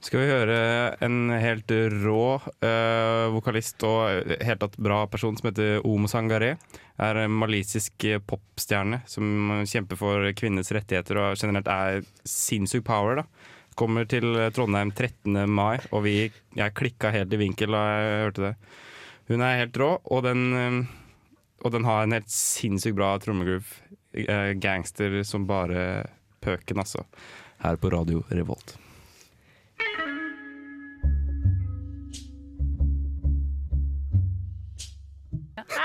[0.00, 0.58] Skal vi høre
[1.02, 6.52] en helt rå uh, vokalist og helt tatt bra person som heter Omo Sangaré.
[6.98, 13.22] Er en malisisk eh, popstjerne som kjemper for kvinners rettigheter og generelt er sinnssyk power.
[13.22, 13.26] da.
[13.78, 15.44] Kommer til Trondheim 13.
[15.46, 18.54] mai, og vi, jeg klikka helt i vinkel da jeg hørte det.
[19.28, 20.80] Hun er helt rå, og den, eh,
[21.62, 23.84] og den har en helt sinnssykt bra trommegroove.
[24.18, 26.08] Eh, Gangster som bare
[26.42, 27.04] pøken, altså.
[27.62, 28.78] Her på Radio Revolt.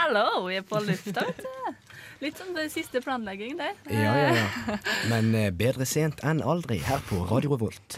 [0.04, 1.76] Hallo, vi er på lufta, vet du.
[2.24, 3.74] Litt som det siste planlegging der.
[3.92, 4.78] Ja, ja, ja.
[5.12, 7.98] Men eh, bedre sent enn aldri her på Radio Revolt.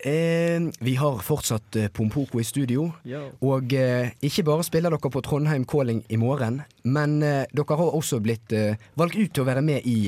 [0.00, 2.86] Eh, vi har fortsatt eh, Pompoko i studio.
[3.04, 3.20] Yo.
[3.44, 7.96] Og eh, ikke bare spiller dere på Trondheim Calling i morgen, men eh, dere har
[8.00, 9.98] også blitt eh, valgt ut til å være med i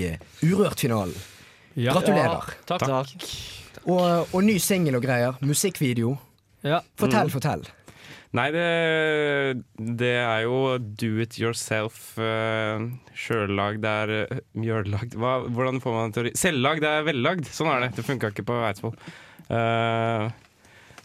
[0.48, 1.12] Urørt-finalen.
[1.76, 1.92] Ja.
[1.96, 2.52] Gratulerer.
[2.56, 2.88] Ja, takk.
[2.88, 3.28] Takk.
[3.88, 5.36] Og, og ny singel og greier.
[5.44, 6.16] Musikkvideo.
[6.64, 6.80] Ja.
[7.00, 7.32] Fortell, Mm.
[7.36, 7.64] fortell.
[8.32, 8.68] Nei, det,
[9.76, 12.14] det er jo do it yourself.
[12.16, 17.50] Uh, Sjøllagd er uh, mjøllagd Hva, Hvordan får man det til å Selvlagd er vellagd.
[17.52, 17.90] Sånn er det.
[17.98, 18.96] Det funka ikke på Eidsvoll.
[19.52, 20.32] Uh,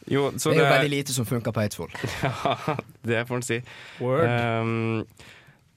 [0.08, 1.92] jo, så det er jo veldig lite som funker på Eidsvoll.
[2.24, 2.78] ja,
[3.12, 3.60] det får en si.
[4.00, 4.24] Word.
[4.24, 5.02] Um,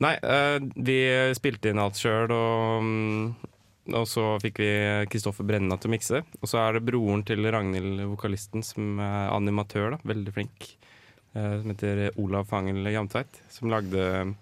[0.07, 1.01] nei, uh, vi
[1.35, 3.57] spilte inn alt sjøl, og, um,
[3.91, 4.71] og så fikk vi
[5.11, 6.23] Kristoffer Brenna til å mikse.
[6.39, 9.97] Og så er det broren til Ragnhild, vokalisten, som er animatør.
[9.97, 10.77] da, Veldig flink.
[11.35, 13.41] Eh, som heter Olav Fangel Jamtveit.
[13.53, 14.35] Som lagde,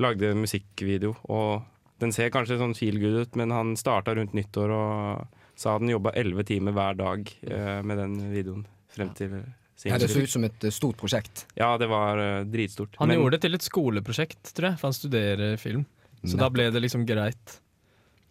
[0.00, 1.14] lagde musikkvideo.
[1.32, 1.62] Og
[2.02, 5.90] den ser kanskje sånn feel good ut, men han starta rundt nyttår og sa han
[5.92, 9.36] jobba elleve timer hver dag eh, med den videoen frem til
[9.84, 11.46] Ja, det så ut som et eh, stort prosjekt.
[11.58, 12.96] ja, det var dritstort.
[12.98, 15.86] Han Men- gjorde det til et skoleprosjekt, tror jeg, for han studerer film.
[16.22, 17.58] Så da ble det liksom greit.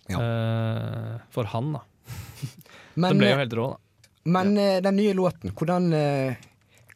[0.10, 0.20] Ja.
[0.20, 1.82] Uh, for han, da.
[2.96, 4.08] Men, det ble jo helt rå, da.
[4.32, 6.36] Men eh, den nye låten, hvordan eh,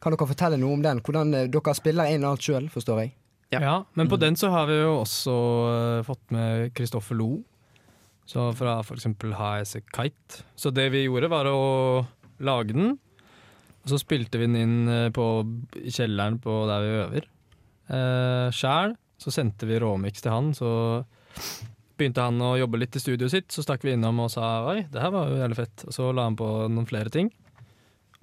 [0.06, 1.00] Kan dere fortelle noe om den?
[1.02, 3.14] Hvordan eh, Dere spiller inn alt sjøl, forstår jeg?
[3.50, 3.80] Ja.
[3.98, 4.10] Men Mm.
[4.12, 5.34] på den så har vi jo også
[5.72, 7.42] eh, fått med Kristoffer Lo.
[8.26, 10.44] Så fra for eksempel HS Kite.
[10.58, 12.06] Så det vi gjorde var å
[12.38, 12.94] lage den,
[13.82, 15.26] og så spilte vi den inn eh, på,
[15.78, 17.26] i kjelleren på der vi øver.
[17.90, 18.94] Eh, Sjæl.
[19.18, 20.70] Så sendte vi råmiks til han, så
[21.96, 23.46] begynte han å jobbe litt i studioet sitt.
[23.54, 25.84] Så stakk vi innom og sa oi, det her var jo jævlig fett.
[25.88, 27.30] Og så la han på noen flere ting.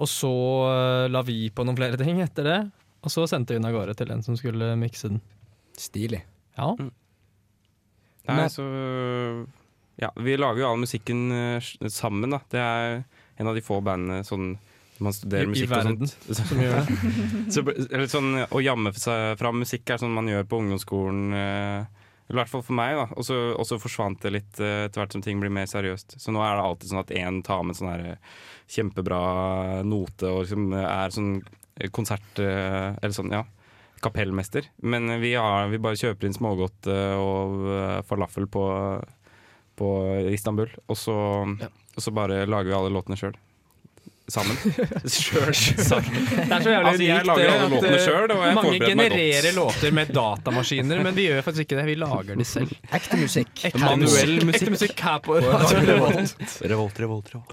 [0.01, 0.31] Og så
[0.71, 2.59] eh, la vi på noen flere ting etter det.
[3.03, 5.19] Og så sendte vi den av gårde til en som skulle mikse den.
[5.77, 6.21] Stilig.
[6.57, 6.71] Ja.
[6.77, 8.65] Nei, Men- så
[10.01, 11.59] Ja, vi lager jo all musikken eh,
[11.93, 12.39] sammen, da.
[12.49, 13.03] Det er
[13.37, 14.55] en av de få bandene sånn
[15.03, 16.47] man studerer studerer i musikk verden og sånt.
[16.47, 16.97] som gjør det.
[17.53, 21.21] så, eller sånn, å jamme seg fram musikk er sånn man gjør på ungdomsskolen.
[21.37, 23.05] eh, Eller i hvert fall for meg, da.
[23.19, 26.15] Og så forsvant det litt eh, etter hvert som ting blir mer seriøst.
[26.23, 28.37] Så nå er det alltid sånn at én tar med sånn her eh,
[28.71, 29.19] kjempebra
[29.85, 32.31] note og liksom er sånn eh, konsert...
[32.39, 33.43] eh, Eller sånn, ja.
[34.03, 34.65] Kapellmester.
[34.83, 38.63] Men eh, vi, har, vi bare kjøper inn smågodt eh, og eh, falafel på,
[39.79, 39.89] på
[40.31, 40.71] Istanbul.
[40.87, 43.35] Og så, og så bare lager vi alle låtene sjøl.
[44.31, 44.55] Sammen.
[45.03, 45.49] Sjøl.
[45.51, 48.29] Det er så jævlig Altså, jeg lager alle låtene sjøl.
[48.31, 49.17] selv, mange forbereder meg godt.
[49.19, 51.85] genererer låter med datamaskiner, men vi gjør faktisk ikke det.
[51.91, 52.71] Vi lager de selv.
[52.95, 53.51] Ekte musikk.
[53.67, 54.45] Ekte Manuell musikk.
[54.47, 54.61] musikk.
[54.61, 55.35] Ekte musikk her på
[55.89, 56.37] Revolt.
[56.71, 57.51] Revolt, revolt, revolt.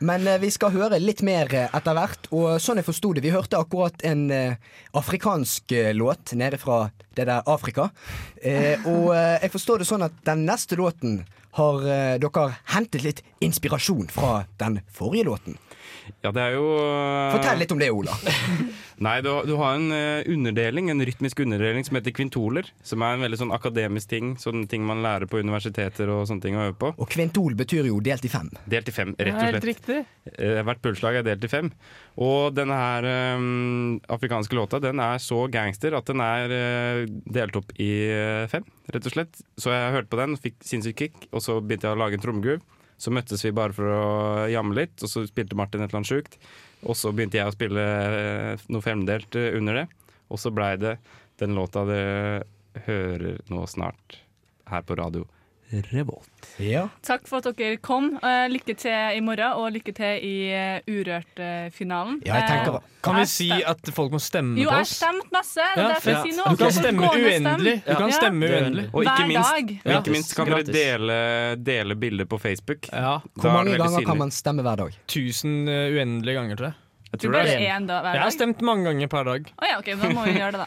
[0.00, 2.28] Men eh, vi skal høre litt mer eh, etter hvert.
[2.32, 4.56] Og sånn jeg forsto det, vi hørte akkurat en eh,
[4.96, 6.86] afrikansk låt nede fra
[7.18, 7.90] det der Afrika.
[8.88, 11.18] Og jeg forstår det sånn at den neste låten
[11.58, 11.82] har
[12.22, 15.58] dere hentet litt inspirasjon fra den forrige låten.
[16.24, 18.14] Ja, det er jo eh, Fortell litt om det, Ola.
[19.06, 22.66] Nei, du, du har en eh, underdeling, en rytmisk underdeling som heter kvintoler.
[22.84, 24.34] Som er en veldig sånn akademisk ting.
[24.40, 26.90] sånn ting man lærer på universiteter og sånne ting å øve på.
[27.00, 28.50] Og kvintol betyr jo delt i fem.
[28.68, 29.56] Delt i fem, rett og slett.
[29.56, 30.00] Helt riktig.
[30.34, 31.70] Eh, Hvert pulsslag er delt i fem.
[32.20, 33.08] Og denne her
[33.40, 37.90] um, afrikanske låta den er så gangster at den er uh, delt opp i
[38.52, 39.40] fem, rett og slett.
[39.56, 42.24] Så jeg hørte på den, fikk sinnssykt kick, og så begynte jeg å lage en
[42.26, 42.60] trommegroove.
[43.00, 46.12] Så møttes vi bare for å jamme litt, og så spilte Martin et eller annet
[46.12, 46.36] sjukt.
[46.84, 49.86] Og så begynte jeg å spille eh, noe femdelt eh, under det.
[50.28, 50.98] Og så blei det
[51.40, 52.44] den låta dere
[52.86, 54.20] hører nå snart
[54.70, 55.24] her på radio
[55.70, 56.28] Revolt.
[56.58, 56.88] Ja.
[57.06, 58.08] Takk for at dere kom.
[58.18, 62.18] Eh, lykke til i morgen, og lykke til i uh, Urørt-finalen.
[63.00, 64.96] Kan vi si at folk må stemme Jo, på jeg oss?
[64.98, 65.62] stemte masse.
[65.62, 66.22] Det Ja, er derfor jeg ja.
[66.26, 66.50] sier noe.
[66.50, 67.76] Du kan stemme uendelig.
[67.86, 68.84] Du kan stemme uendelig.
[68.92, 69.72] Og ikke minst, dag.
[69.84, 71.18] og ikke minst kan dere dele,
[71.70, 72.90] dele bilder på Facebook.
[72.92, 73.14] Ja.
[73.34, 74.98] Hvor mange ganger kan man stemme hver dag?
[75.06, 76.78] Tusen uendelige ganger, tror jeg.
[77.10, 78.14] Jeg Du bare én dag hver dag.
[78.14, 79.48] Jeg har stemt mange ganger per dag.
[79.58, 80.60] Oh, ja, ok, da må vi gjøre det,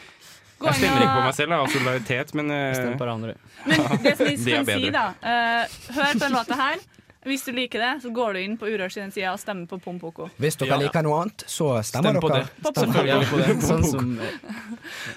[0.64, 3.36] Jeg stemmer ikke på meg selv, jeg har solidaritet, men eh, Stem på hverandre.
[3.64, 6.84] Men det som vi Det kan si, da uh, Hør på den låta her.
[7.24, 10.26] Hvis du liker det, så går du inn på Urørs side og stemmer på Pompoko.
[10.36, 12.50] Hvis dere liker noe annet, så stemmer Stem på dere.
[12.50, 12.68] det.
[12.68, 13.54] Stem Selvfølgelig på det.
[13.64, 14.10] Sånn som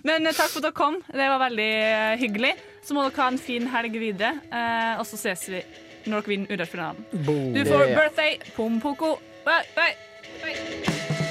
[0.07, 1.01] Men eh, takk for at dere kom.
[1.11, 1.69] Det var veldig
[2.23, 2.53] hyggelig.
[2.87, 5.63] Så må dere ha en fin helg videre, eh, og så ses vi
[6.07, 7.07] når dere vinner Urørsfinalen.
[7.11, 9.17] Du får birthday Pompoko.
[9.43, 11.25] Bye, bye.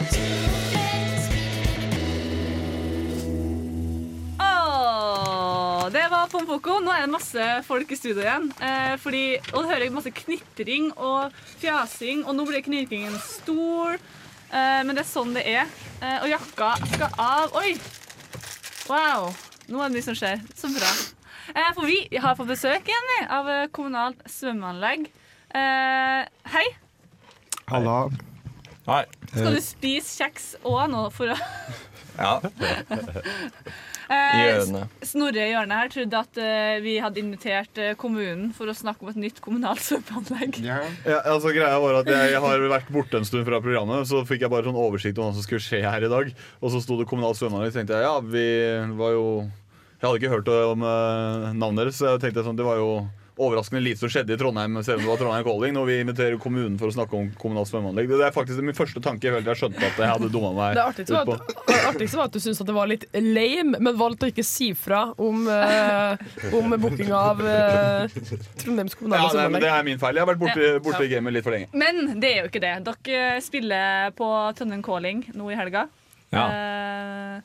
[5.93, 6.81] Det var Pompoko.
[6.83, 8.49] Nå er det masse folk i studio igjen.
[8.61, 13.97] Eh, fordi, og du hører masse knitring og fjasing, og nå blir knirkingen stor.
[14.51, 15.71] Eh, men det er sånn det er.
[16.01, 17.55] Eh, og jakka skal av.
[17.63, 17.77] Oi!
[18.91, 19.31] Wow.
[19.71, 20.43] Nå er det mye som skjer.
[20.59, 20.91] Så bra.
[21.55, 25.09] Eh, for vi har fått besøk igjen vi, av eh, kommunalt svømmeanlegg.
[25.55, 26.23] Eh,
[26.55, 26.67] hei.
[27.71, 27.99] Halla.
[28.87, 29.05] Hei.
[29.33, 31.39] Skal du spise kjeks òg nå for å
[32.17, 32.39] Ja.
[34.07, 34.85] Eh.
[35.07, 39.03] Snorre i hjørnet her trodde at eh, vi hadde invitert eh, kommunen for å snakke
[39.03, 40.61] om et nytt kommunalt svømmeanlegg.
[40.63, 40.79] Ja,
[41.25, 44.53] altså Greia var at Jeg har vært borte en stund fra programmet, så fikk jeg
[44.53, 46.33] bare sånn oversikt om hva som skulle skje her i dag.
[46.63, 48.49] Og så sto det kommunalt svømmeanlegg, så tenkte jeg ja, vi
[48.99, 49.29] var jo
[49.97, 52.91] Jeg hadde ikke hørt om eh, navnet deres, så jeg tenkte sånn, det var jo
[53.37, 56.39] overraskende lite som skjedde i Trondheim selv om det var Trondheim Calling, når vi inviterer
[56.41, 58.09] kommunen for å snakke om kommunalt svømmeanlegg.
[58.09, 59.29] Det er faktisk min første tanke.
[59.29, 61.43] Jeg følte jeg skjønte at jeg hadde dumma meg Det artigste var,
[61.91, 64.71] artigste var at du syntes at det var litt lame, men valgte å ikke si
[64.79, 66.17] fra om, uh,
[66.57, 68.17] om booking av uh,
[68.63, 69.67] Trondheims Ja, kommunale det, er- svømmeanlegg.
[69.67, 70.17] det er min feil.
[70.17, 71.69] Jeg har vært borte, borte i gamet litt for lenge.
[71.77, 72.75] Men det er jo ikke det.
[72.89, 75.87] Dere spiller på Trondheim Calling nå i helga.
[76.33, 77.37] Eh,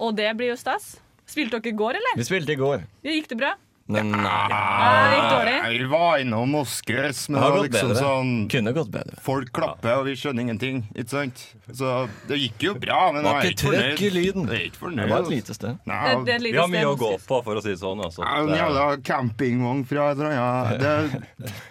[0.00, 0.92] og det blir jo stas.
[1.30, 2.16] Spilte dere i går, eller?
[2.18, 2.84] Vi spilte i går.
[3.04, 3.54] Det gikk det bra?
[3.90, 5.10] Men nei.
[5.10, 5.54] det gikk dårlig.
[5.70, 8.02] Jeg var innom Oscars, men Det har var gått liksom bedre.
[8.04, 9.16] sånn Kunne gått bedre.
[9.26, 10.80] Folk klapper, og vi skjønner ingenting.
[10.94, 11.42] Ikke sant?
[11.74, 14.46] Så det gikk jo bra, men Var jeg er ikke ikke trøkk i lyden.
[14.50, 15.02] Jeg er ikke fornøyd.
[15.02, 15.78] Det var et lite sted.
[15.86, 17.62] Nei, Det- det er et lite Vi har mye sted, å gå på, for å
[17.62, 18.04] si det sånn.
[18.04, 18.20] Altså.
[18.22, 21.22] Ja, En er- jævla campingvogn fra et eller annet Det,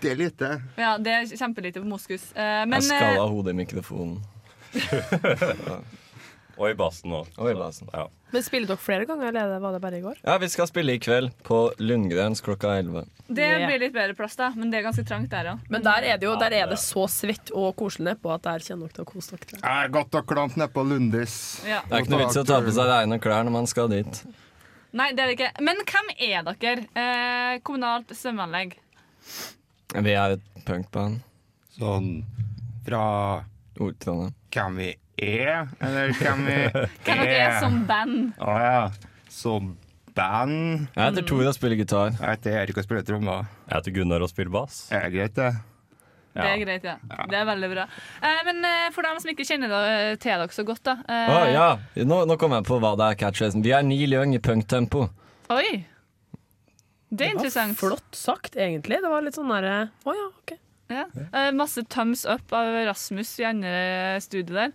[0.02, 0.62] det er lite.
[0.78, 2.32] Ja, det er kjempelite på moskus.
[2.36, 4.20] Eh, men Jeg eh, skalla hodet i mikrofonen.
[6.60, 7.28] Og i bassen òg.
[7.40, 7.88] Og i bassen.
[7.94, 8.08] Ja.
[8.32, 10.20] Men spiller dere flere ganger, eller var det bare i går?
[10.24, 13.08] ja, vi skal spille i kveld på Lundgrens klokka 11.
[13.28, 14.52] det blir litt bedre plass, da.
[14.56, 15.63] Men det er ganske trangt der òg.
[15.70, 18.65] Men der er det jo der er det så svett og koselig nedpå at der
[18.65, 19.58] kjenner dere til å kose dere.
[19.58, 21.39] Det er godt og klamt nedpå Lundis.
[21.65, 21.82] Ja.
[21.88, 23.89] Det er ikke noe vits i å ta på seg rene klær når man skal
[23.92, 24.22] dit.
[24.92, 25.50] Nei, det er det ikke.
[25.65, 26.86] Men hvem er dere?
[26.98, 28.78] Eh, kommunalt svømmeanlegg.
[29.96, 31.22] Vi er et punkband.
[31.80, 32.10] Sånn
[32.86, 33.04] fra
[33.80, 34.34] Nord-Trondheim.
[34.54, 36.90] Kan vi er, eller hvem vi er.
[37.06, 38.18] Hvem dere er som band.
[38.42, 38.84] Å ja.
[39.32, 39.74] Som
[40.18, 40.88] band.
[40.96, 42.14] Jeg heter Tor og spiller gitar.
[42.18, 43.50] Jeg heter Erik og spiller trommer.
[43.70, 44.86] Jeg heter Gunnar og spiller bass.
[44.92, 45.52] Det er greit, det.
[46.40, 46.94] Det er greit, ja.
[47.28, 47.84] Det er veldig bra.
[48.24, 50.94] Eh, men eh, for dem som ikke kjenner dere, til dere så godt, da.
[51.10, 51.70] eh, oh, ja,
[52.08, 53.64] nå, nå kom jeg på hva det er catchphrasen.
[53.66, 55.08] Vi er Neil Young i punktempo.
[55.52, 55.82] Oi!
[57.10, 57.76] Det er interessant.
[57.80, 59.00] Flott sagt, egentlig.
[59.02, 60.54] Det var litt sånn derre Å ja, OK.
[60.94, 61.04] Ja.
[61.18, 63.74] Eh, masse thumbs up av Rasmus i andre
[64.24, 64.72] studiet der.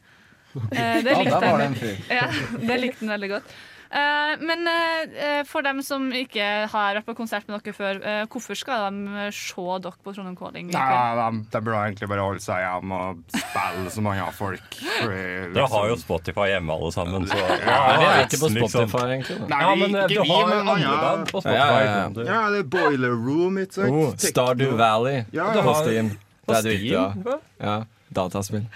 [0.73, 1.61] Eh, det Ja, likte der var han.
[1.61, 2.03] det en fyr.
[2.21, 2.27] Ja,
[2.69, 3.55] det likte han veldig godt.
[3.95, 8.23] Eh, men eh, for dem som ikke har vært på konsert med dere før, eh,
[8.27, 10.73] hvorfor skal de se dere på Trondheim Calling?
[10.73, 10.87] Nei,
[11.21, 14.81] de, de burde egentlig bare holde seg hjemme og spille så mange av folk.
[15.05, 18.73] Dere har jo Spotify hjemme alle sammen, så Ja, vi er ikke på liksom.
[18.89, 19.39] Spotify, egentlig.
[19.53, 21.55] Nei, Ja, men, ikke du vi, har men andre band på Spotify.
[21.55, 22.27] Ja, ja, ja.
[22.33, 23.95] Ja, det er Boiler Room, ikke sant?
[23.95, 25.79] Oh, Stardew Valley Ja, på ja.
[25.85, 26.11] Steam.
[26.51, 27.39] Det er du ikke, ja.
[27.63, 27.79] Ja,
[28.19, 28.67] dataspill.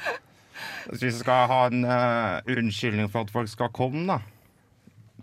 [0.89, 4.21] Hvis vi skal ha en uh, unnskyldning for at folk skal komme, da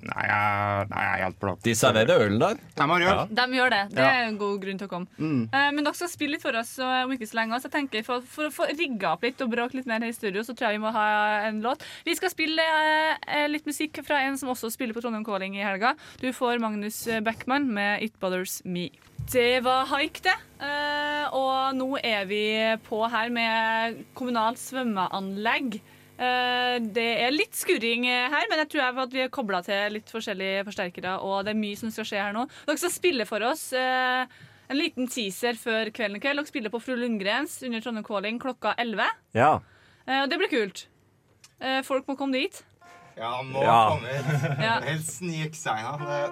[0.06, 1.62] Nei, jeg, nei, jeg er helt blakk.
[1.66, 2.60] De serverer øl der.
[2.78, 3.22] De har øl.
[3.40, 3.80] De gjør det.
[3.96, 5.10] Det er en god grunn til å komme.
[5.18, 5.40] Mm.
[5.50, 7.58] Uh, men dere skal spille litt for oss om ikke så lenge.
[7.64, 10.14] Så jeg tenker For, for å få rigga opp litt og bråke litt mer her
[10.14, 11.08] i studio, så tror jeg vi må ha
[11.48, 11.88] en låt.
[12.06, 15.66] Vi skal spille uh, litt musikk fra en som også spiller på Trondheim Calling i
[15.66, 15.96] helga.
[16.22, 18.92] Du får Magnus Backman med 'It Bothers Me'.
[19.32, 20.36] Det var haik, det.
[20.62, 22.46] Eh, og nå er vi
[22.86, 25.80] på her med kommunalt svømmeanlegg.
[26.16, 30.14] Eh, det er litt skurring her, men jeg tror at vi er kobla til litt
[30.14, 31.16] forskjellige forsterkere.
[31.26, 32.46] Og det er mye som skal skje her nå.
[32.68, 34.38] Dere skal spille for oss eh,
[34.70, 36.44] en liten teaser før kvelden i kveld.
[36.44, 39.10] Dere spiller på Fru Lundgrens under Trondheim Calling klokka 11.
[39.42, 39.56] Ja.
[40.06, 40.86] Det blir kult.
[41.88, 42.60] Folk må komme dit.
[43.18, 43.90] Ja, han må Ja.
[43.90, 44.26] komme hit.
[44.60, 44.80] Ja.
[44.84, 45.22] Helst
[45.64, 46.30] da.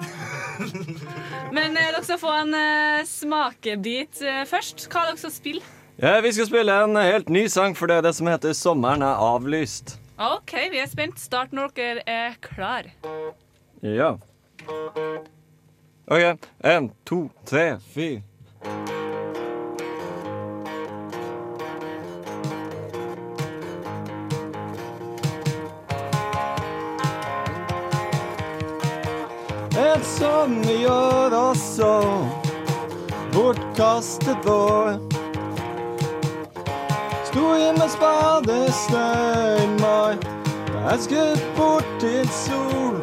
[1.56, 4.88] Men eh, dere skal få en eh, smakebit eh, først.
[4.92, 5.62] Hva er dere skal spille?
[6.02, 9.02] Ja, vi skal spille en helt ny sang for det, er det som heter 'Sommeren
[9.06, 9.96] er avlyst'.
[10.20, 11.20] OK, vi er spent.
[11.20, 12.84] Start når dere er klar.
[13.82, 14.18] Ja.
[16.08, 16.38] OK.
[16.64, 18.22] En, to, tre, fire.
[30.04, 30.10] Et
[30.82, 31.90] gjør også
[33.32, 34.98] bortkastet vår.
[37.30, 38.58] Sto i med spade
[39.80, 40.18] mai.
[40.74, 43.00] Jeg skutt bort til sol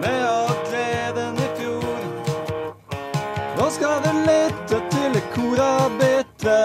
[0.00, 2.00] med all gleden i fjor.
[3.58, 6.56] Nå skal du lytte til det kor av bitre.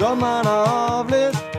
[0.00, 1.49] Sommeren har avlyst.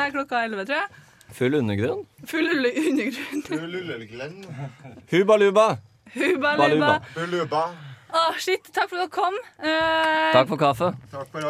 [0.00, 0.88] Lundgren her klokka 11, tror jeg.
[1.30, 2.06] Full undergrunn?
[2.26, 4.44] Full ulle- undergrunn.
[5.10, 5.78] Huba luba.
[6.14, 7.00] Huba Baluba.
[7.30, 7.62] luba.
[8.10, 8.64] Å, shit.
[8.74, 9.34] Takk for at dere kom.
[9.62, 10.88] Eh, Takk for kaffe.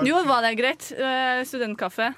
[0.05, 0.90] Jo, var det greit?
[0.92, 2.11] Eh, studentkaffe.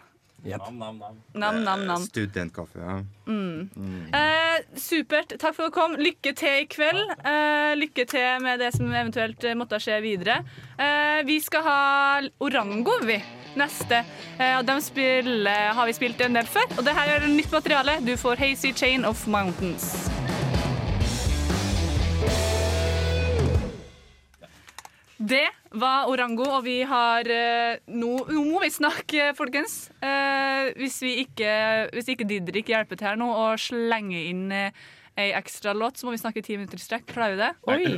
[0.44, 0.58] Yep.
[0.58, 1.62] Nam-nam-nam.
[1.62, 2.02] nam, nam.
[2.02, 2.96] Studentkaffe, ja.
[3.30, 4.08] Mm.
[4.12, 5.36] Eh, supert.
[5.38, 5.94] Takk for at dere kom.
[5.94, 7.12] Lykke til i kveld.
[7.22, 10.40] Eh, lykke til med det som eventuelt eh, måtte skje videre.
[10.82, 11.78] Eh, vi skal ha
[12.42, 13.20] Orango, vi.
[13.58, 14.02] Neste.
[14.38, 16.66] Eh, og dem spiller, har vi spilt en del før.
[16.78, 17.98] Og det her er nytt materiale.
[18.06, 19.92] Du får Hazy Chain of Mountains.
[25.22, 25.46] Det
[25.78, 29.86] var Orango, og vi har eh, nå, nå må vi snakke, folkens.
[30.02, 31.52] Eh, hvis, vi ikke,
[31.94, 34.82] hvis ikke Didrik hjelper til her nå og slenger inn eh,
[35.20, 37.04] ei ekstra låt, så må vi snakke i ti minutter i strekk.
[37.12, 37.50] Klarer vi det?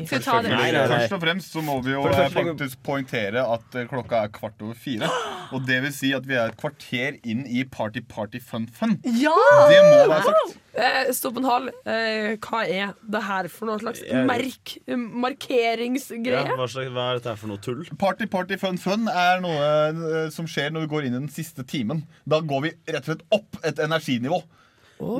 [0.09, 0.51] Skal vi ta det?
[0.51, 0.71] nei.
[0.91, 4.65] Først og fremst så må vi jo eh, faktisk poengtere at eh, klokka er kvart
[4.65, 5.11] over fire.
[5.55, 8.97] Og det vil si at vi er et kvarter inn i Party Party Fun Fun.
[9.21, 9.37] Ja!
[9.71, 10.57] Det må være sagt.
[10.75, 11.69] Eh, Stopp en hal.
[11.87, 16.41] Eh, hva er det her for noe slags merk, eh, markeringsgreie?
[16.51, 17.85] Ja, hva, slags, hva er dette her for noe tull?
[18.01, 21.31] Party Party Fun Fun er noe eh, som skjer når vi går inn i den
[21.33, 22.03] siste timen.
[22.27, 24.43] Da går vi rett og slett opp et energinivå.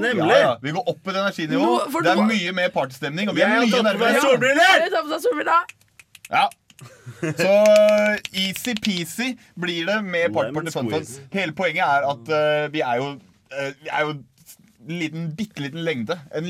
[0.05, 0.29] Nemlig.
[0.35, 0.53] Ja, ja.
[0.63, 1.63] Vi går opp et energinivå.
[1.65, 3.29] Nå- det er nå- mye mer partystemning.
[3.31, 4.21] Og vi Jeg er mye nærmere.
[4.25, 4.85] solbriller!
[6.31, 6.47] Ja.
[7.39, 7.53] Så
[8.35, 11.07] easy-peasy blir det med partyparty Fun Fun.
[11.33, 14.25] Hele poenget er at uh, vi er jo uh, Vi er jo en
[15.01, 16.19] liten, bitte liten lengde.
[16.35, 16.49] En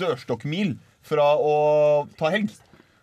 [0.00, 0.76] dørstokkmil
[1.06, 1.52] fra å
[2.18, 2.50] ta helg.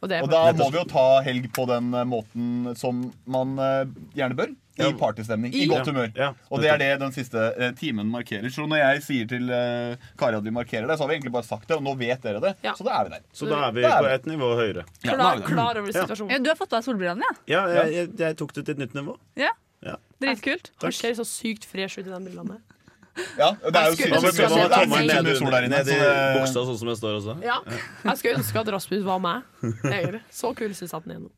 [0.04, 3.86] Og, Og da må vi jo ta helg på den måten som man uh,
[4.18, 4.52] gjerne bør.
[4.78, 5.54] I partystemning.
[5.56, 6.10] I I- godt humør.
[6.16, 8.50] Ja, Og det er det den siste eh, timen markerer.
[8.52, 11.32] Så når jeg sier til eh, Kari at vi markerer det, så har vi egentlig
[11.32, 12.56] bare sagt det, og nå vet dere det.
[12.76, 13.24] Så da er vi der.
[13.32, 14.84] Så da er vi Da på et nivå høyere.
[15.04, 16.32] Ja, Klar, er klar over situasjonen.
[16.32, 17.34] Ja, du har fått av deg solbrillene, ja?
[17.48, 19.18] Ja, jeg, jeg, jeg tok det til et nytt nivå.
[19.40, 19.52] Ja.
[19.86, 19.96] Ja.
[20.20, 20.72] Dritkult.
[20.82, 22.60] Han ser så sykt fresh ut i de brillene.
[23.40, 25.78] Ja, det er jo sykt- er mye sol der inne.
[25.78, 26.00] Ned i
[26.36, 27.36] buksa, sånn som jeg står også.
[27.46, 27.62] Ja.
[28.04, 29.44] Jeg skulle ønske at Rasmus var meg.
[30.36, 31.32] Så kul syns jeg at den er nå.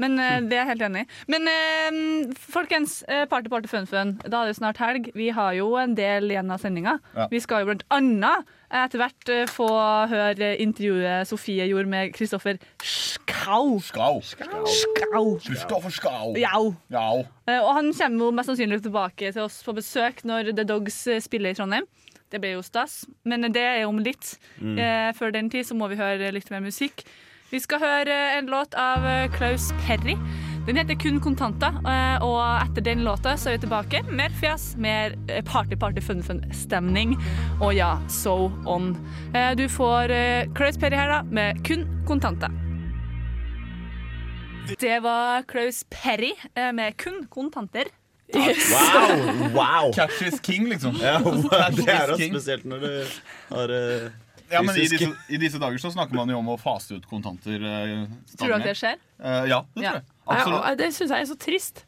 [0.00, 0.06] Ja.
[0.06, 1.08] Men eh, det er jeg helt enig i.
[1.28, 4.14] Men eh, folkens, eh, party, party, fun, fun.
[4.24, 5.10] Da er det jo snart helg.
[5.14, 6.96] Vi har jo en del igjen av sendinga.
[7.16, 7.26] Ja.
[7.30, 9.66] Vi skal jo blant annet etter hvert få
[10.12, 13.80] høre intervjuet Sofie gjorde med Kristoffer Schau.
[13.82, 14.20] Skau.
[14.22, 15.24] Skau.
[15.44, 16.34] Kristoffer Skau.
[16.38, 16.74] Jau.
[16.94, 17.24] Jau.
[17.50, 21.02] Eh, Og han kommer jo mest sannsynlig tilbake til oss på besøk når The Dogs
[21.26, 21.88] spiller i Trondheim.
[22.30, 24.36] Det blir jo stas, men det er jo om litt.
[24.62, 24.76] Mm.
[24.78, 27.02] Eh, før den tid så må vi høre litt mer musikk.
[27.50, 30.14] Vi skal høre en låt av eh, Klaus Perry.
[30.68, 34.04] Den heter Kun kontanter, eh, og etter den låta så er vi tilbake.
[34.06, 37.16] Mer fjas, mer eh, party, party, fun, fun-stemning.
[37.58, 38.92] Og ja, so on.
[39.34, 40.14] Eh, Du får
[40.54, 42.54] Klaus Perry her, da, med Kun kontanter.
[44.78, 47.90] Det var Klaus Perry med kun kontanter.
[48.30, 49.50] Wow!
[49.54, 49.92] wow.
[49.92, 50.94] Catch is king, liksom.
[51.02, 51.42] Ja, wow,
[51.74, 52.92] det er da spesielt når du
[53.50, 54.10] har eh,
[54.50, 57.06] Ja, men i disse, I disse dager så snakker man jo om å fase ut
[57.06, 57.62] kontanter.
[57.62, 58.98] eh, Tror du at det skjer?
[59.22, 60.04] Eh, ja, det tror jeg.
[60.26, 60.78] Absolutt.
[60.78, 61.84] det syns jeg er så trist.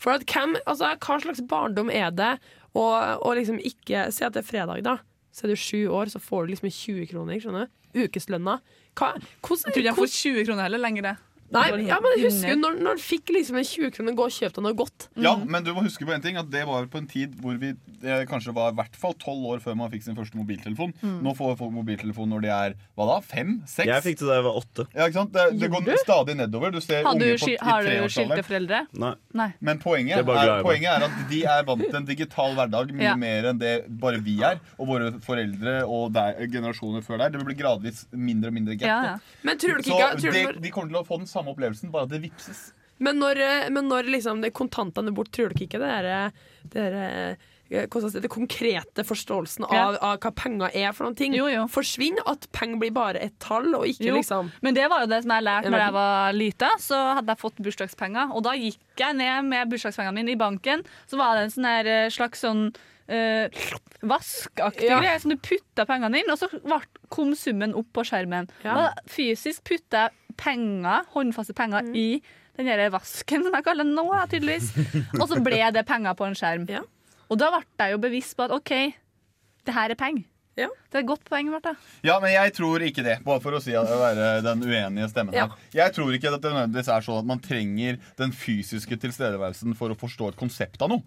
[0.00, 2.32] For at hvem, altså, hva slags barndom er det
[2.72, 2.84] å
[3.20, 4.96] å liksom ikke Si at det er fredag, da.
[5.32, 7.40] Så er du sju år, så får du liksom 20 kroner.
[7.42, 8.04] skjønner du?
[8.06, 8.60] Ukeslønna.
[8.96, 11.02] Hva, hvordan, Jeg tror ikke jeg får 20 kroner heller lenger.
[11.02, 11.16] det.
[11.50, 14.34] Nei, ja, men husker du når, når han fikk liksom en 20 kroner, gå og
[14.34, 15.08] kjøp deg noe godt?
[15.18, 17.56] Ja, men du må huske på en ting At det var på en tid hvor
[17.58, 17.72] vi
[18.04, 20.92] eh, kanskje var i hvert fall tolv år før man fikk sin første mobiltelefon.
[21.02, 21.16] Mm.
[21.26, 23.16] Nå får folk mobiltelefon når de er hva da?
[23.26, 23.56] Fem?
[23.66, 23.88] Seks?
[23.90, 24.86] Jeg fikk det da jeg var åtte.
[24.94, 25.32] Ja, ikke sant?
[25.34, 25.92] Det, det går du?
[26.04, 26.70] stadig nedover.
[26.74, 28.14] Du ser Har du, unge på, i har du treårsalderen.
[28.14, 28.80] skilte foreldre?
[29.04, 29.12] Nei.
[29.42, 29.48] Nei.
[29.60, 30.70] Men poenget Det er bare er, glad i meg.
[30.70, 33.16] poenget er at de er vant til en digital hverdag mye Ja.
[33.26, 33.74] mer enn det
[34.06, 34.62] bare vi er.
[34.78, 37.34] Og våre foreldre og der, generasjoner før der.
[37.34, 38.86] Det blir gradvis mindre og mindre gap.
[38.88, 39.36] Ja, ja.
[39.42, 41.54] Men tror du Så ikke tror du de, de kommer til å få den samme
[41.56, 42.68] opplevelsen, bare at det vipses.
[43.00, 46.32] Men når, eh, men når liksom det kontantene er bort, tror dere ikke det er,
[46.74, 49.86] det er eh, det konkrete forståelsen Ja.
[49.88, 51.36] av, av hva penger er for noen ting,
[51.70, 52.22] forsvinner?
[52.26, 55.22] At penger blir bare et tall, og ikke Jo, liksom Men det var jo det
[55.22, 56.70] som jeg lærte når jeg var lita.
[56.82, 60.82] Så hadde jeg fått bursdagspenger, og da gikk jeg ned med bursdagspengene mine i banken.
[61.06, 62.64] Så var det en sånn eh, slags sånn
[63.08, 63.48] eh,
[64.02, 64.98] vaskaktig Ja.
[65.00, 66.48] greie som du putta pengene inn, og så
[67.08, 68.50] kom summen opp på skjermen.
[68.64, 68.74] Ja.
[68.74, 70.10] Da fysisk putta jeg
[70.40, 71.94] penger, håndfaste penger Mm.
[71.96, 72.22] i
[72.56, 74.72] den der vasken, som jeg kaller den nå, tydeligvis.
[75.20, 76.66] Og så ble det penger på en skjerm.
[77.30, 78.72] Og da ble jeg jo bevisst på at OK,
[79.64, 80.24] det her er penger.
[80.60, 81.70] Det er et godt poeng, Martha.
[82.04, 83.14] Ja, men jeg tror ikke det.
[83.24, 85.46] Bare for å si at det være den uenige stemmen Ja.
[85.46, 85.56] her.
[85.72, 89.88] Jeg tror ikke at det nødvendigvis er sånn at man trenger den fysiske tilstedeværelsen for
[89.94, 91.00] å forstå et konsept av noe.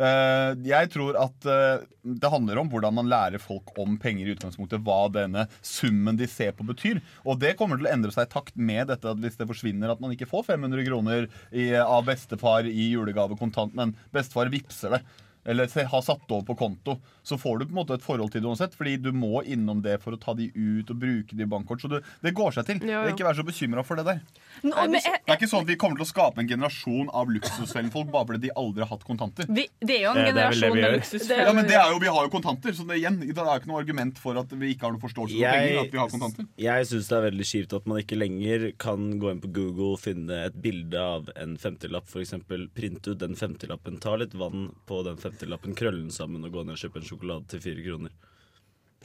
[0.00, 4.34] Eh, jeg tror at eh, det handler om hvordan man lærer folk om penger i
[4.36, 4.80] utgangspunktet.
[4.86, 7.02] Hva denne summen de ser på, betyr.
[7.26, 9.92] Og det kommer til å endre seg i takt med dette at hvis det forsvinner
[9.92, 14.96] at man ikke får 500 kroner i, av bestefar i julegave kontant, men bestefar vipser
[14.96, 15.02] det.
[15.50, 16.96] Eller har satt over på konto,
[17.26, 18.76] så får du på en måte et forhold til det uansett.
[18.78, 21.82] Fordi du må innom det for å ta de ut og bruke de i bankkort.
[21.82, 22.82] Så det, det går seg til.
[22.86, 23.14] Ja, ja.
[23.14, 24.22] Ikke vær så bekymra for det der.
[24.62, 27.30] Nå, men Det er ikke sånn at vi kommer til å skape en generasjon av
[27.32, 29.48] luksusfellfolk bare fordi de aldri har hatt kontanter.
[29.50, 31.44] Vi, det er jo en generasjon med luksusfeller.
[31.46, 33.60] Ja, men det er jo, Vi har jo kontanter, så det, igjen, det er jo
[33.62, 35.80] ikke noe argument for at vi ikke har noe forståelse for penger.
[35.84, 36.48] at vi har kontanter.
[36.60, 39.94] jeg syns det er veldig kjipt at man ikke lenger kan gå inn på Google
[39.94, 42.36] og finne et bilde av en femtilapp, f.eks.
[42.76, 46.64] Printe ut den femtilappen, ta litt vann på den femtilappen, krølle den sammen og gå
[46.64, 48.10] ned og kjøpe en sjokolade til fire kroner.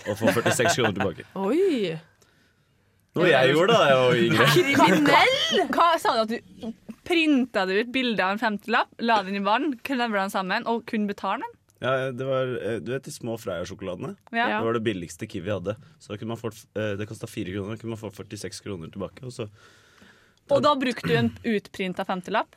[0.06, 1.26] Og få 46 kroner tilbake.
[1.40, 1.96] Oi!
[3.16, 4.48] Noe jeg gjorde da jeg var yngre.
[4.76, 5.70] Kriminell!
[5.72, 6.74] Hva sa du at du
[7.06, 10.88] Printa du ut bilde av en femtilapp, la den i vann, knevla den sammen og
[10.90, 11.52] kunne betale den?
[11.84, 14.16] Ja, det var, eh, du vet de små Freia-sjokoladene?
[14.34, 14.48] Ja.
[14.56, 15.76] Det var det billigste Kiwi hadde.
[16.00, 18.62] Så da kunne man fått, eh, Det kosta fire kroner, da kunne man få 46
[18.66, 19.24] kroner tilbake.
[19.24, 19.50] Og så
[20.50, 22.56] Og da brukte du en utprinta femtilapp?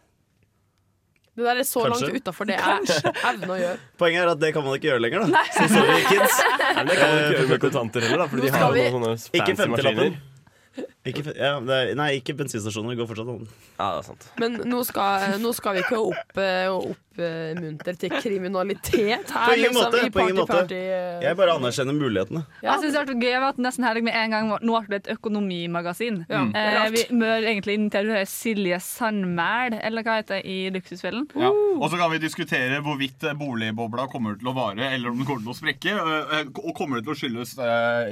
[1.39, 2.09] Det der er så Kanskje.
[2.09, 3.77] langt utafor det jeg evner å gjøre.
[4.03, 5.29] Poenget er at det kan man ikke gjøre lenger, da.
[5.37, 5.45] Nei.
[5.55, 6.41] Så sorry, kids.
[6.43, 9.21] Nei, det kan man ikke gjøre med kontanter heller, da, fordi de har jo noen
[9.23, 10.17] sånne fancy maskiner.
[11.07, 12.93] Ikke, ja, det er, nei, ikke bensinstasjoner.
[12.93, 13.45] Det går fortsatt an.
[13.79, 14.25] Ja, det er sant.
[14.43, 19.47] Men nå skal, nå skal vi ikke opp, eh, oppmuntre til kriminalitet her.
[19.47, 20.01] På ingen liksom, måte.
[20.03, 20.57] i På ingen måte.
[20.59, 21.21] party, eh.
[21.23, 22.43] Jeg bare anerkjenner mulighetene.
[22.67, 25.07] Jeg synes det var gøy at nesten helg med en gang var- Nå ble det
[25.07, 26.19] et økonomimagasin.
[26.29, 31.31] Ja, eh, vi bør egentlig invitere Silje Sandmæl, eller hva heter det, i Luksusfellen.
[31.39, 31.49] Ja.
[31.79, 35.27] Og så kan vi diskutere hvorvidt eh, boligbobla kommer til å vare, eller om den
[35.27, 35.95] kommer til å sprekke.
[36.59, 37.55] Og kommer det til å skyldes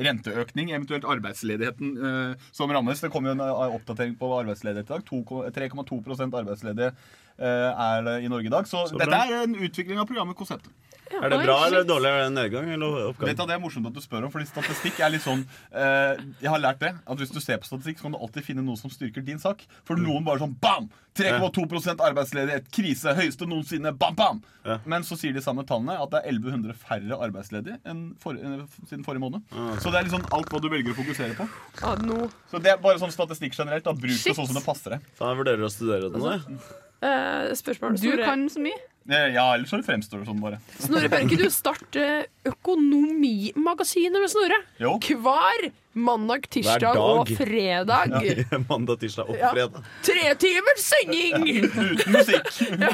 [0.06, 3.00] renteøkning, eventuelt arbeidsledigheten som som rammes.
[3.00, 5.02] Det kommer jo en eh, oppdatering på arbeidsledighet i dag.
[5.02, 6.92] 3,2 arbeidsledige
[7.38, 8.66] eh, er det i Norge i dag.
[8.66, 10.72] Så, Så dette er en utvikling av programmet Konseptet.
[11.06, 12.10] Er det bra eller dårlig?
[12.10, 13.28] Er det nedgang eller oppgang?
[13.30, 16.18] Vet du, Det er morsomt at du spør om, fordi statistikk er litt sånn eh,
[16.42, 18.64] Jeg har lært det, at hvis du ser på statistikk, så kan du alltid finne
[18.66, 19.62] noe som styrker din sak.
[19.86, 20.88] For noen bare sånn bam!
[21.16, 24.42] 3,2% arbeidsledighet, krise, høyeste noensinne, bam, bam!
[24.84, 28.66] Men så sier de samme tallene at det er 1100 færre arbeidsledige enn for, eh,
[28.90, 29.46] siden forrige måned.
[29.80, 31.46] Så det er liksom alt hva du velger å fokusere på.
[31.86, 32.26] Ah, no.
[32.50, 33.84] Så det er bare sånn statistikk generelt.
[33.86, 34.34] da Bruk Shit.
[34.34, 35.08] det sånn som det passer deg.
[35.16, 36.60] Faen, jeg vurderer å studere det nå, jeg.
[37.06, 37.96] Eh, spørsmål.
[38.00, 38.76] Du kan så mye.
[39.08, 40.58] Eh, Ja, ellers så fremstår det sånn bare.
[40.82, 44.58] Snorre, bør ikke du starte Økonomimagasinet med Snorre?
[44.82, 44.96] Jo.
[44.98, 48.12] Hver mandag, tirsdag og fredag.
[48.26, 49.50] Ja, mandag, tirsdag og Ja.
[49.54, 49.84] fredag.
[50.04, 51.64] Tre timers synging!
[51.64, 52.50] Uten musikk.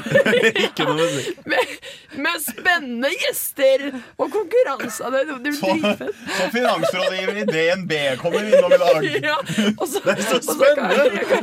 [0.66, 1.40] Ikke noe musikk.
[1.50, 1.72] Med,
[2.22, 3.84] med spennende gjester
[4.16, 5.10] og konkurranser.
[5.12, 6.22] Det, blir dritfett.
[6.38, 7.92] så finansrådgiver i DNB
[8.22, 9.08] kommer innom i dag.
[9.26, 9.36] Ja,
[9.76, 11.24] også, Det er så spennende!
[11.32, 11.40] Hva,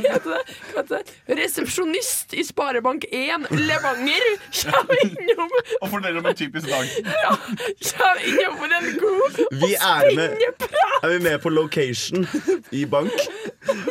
[0.80, 1.16] heter det?
[1.40, 4.26] Resepsjonist i Sparebank1 Levanger
[4.60, 6.88] kommer innom Og forteller om en typisk dag.
[7.04, 7.34] ja,
[7.90, 11.04] kommer innom en god og spennende prat.
[11.04, 12.26] er vi med på location
[12.72, 13.12] i bank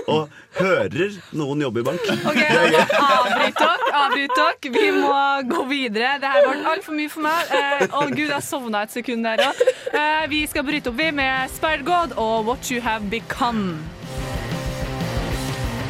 [0.10, 2.08] og hører noen jobbe i bank.
[2.30, 4.74] Ok, Avbryt dere, avbryt dere.
[4.74, 5.14] Vi må
[5.52, 6.16] gå videre.
[6.22, 7.54] Det her ble altfor mye for meg.
[7.90, 9.64] Å Å gud, jeg sovna et sekund der òg.
[9.94, 13.78] Eh, vi skal bryte opp vi med Spider God og What You Have Become.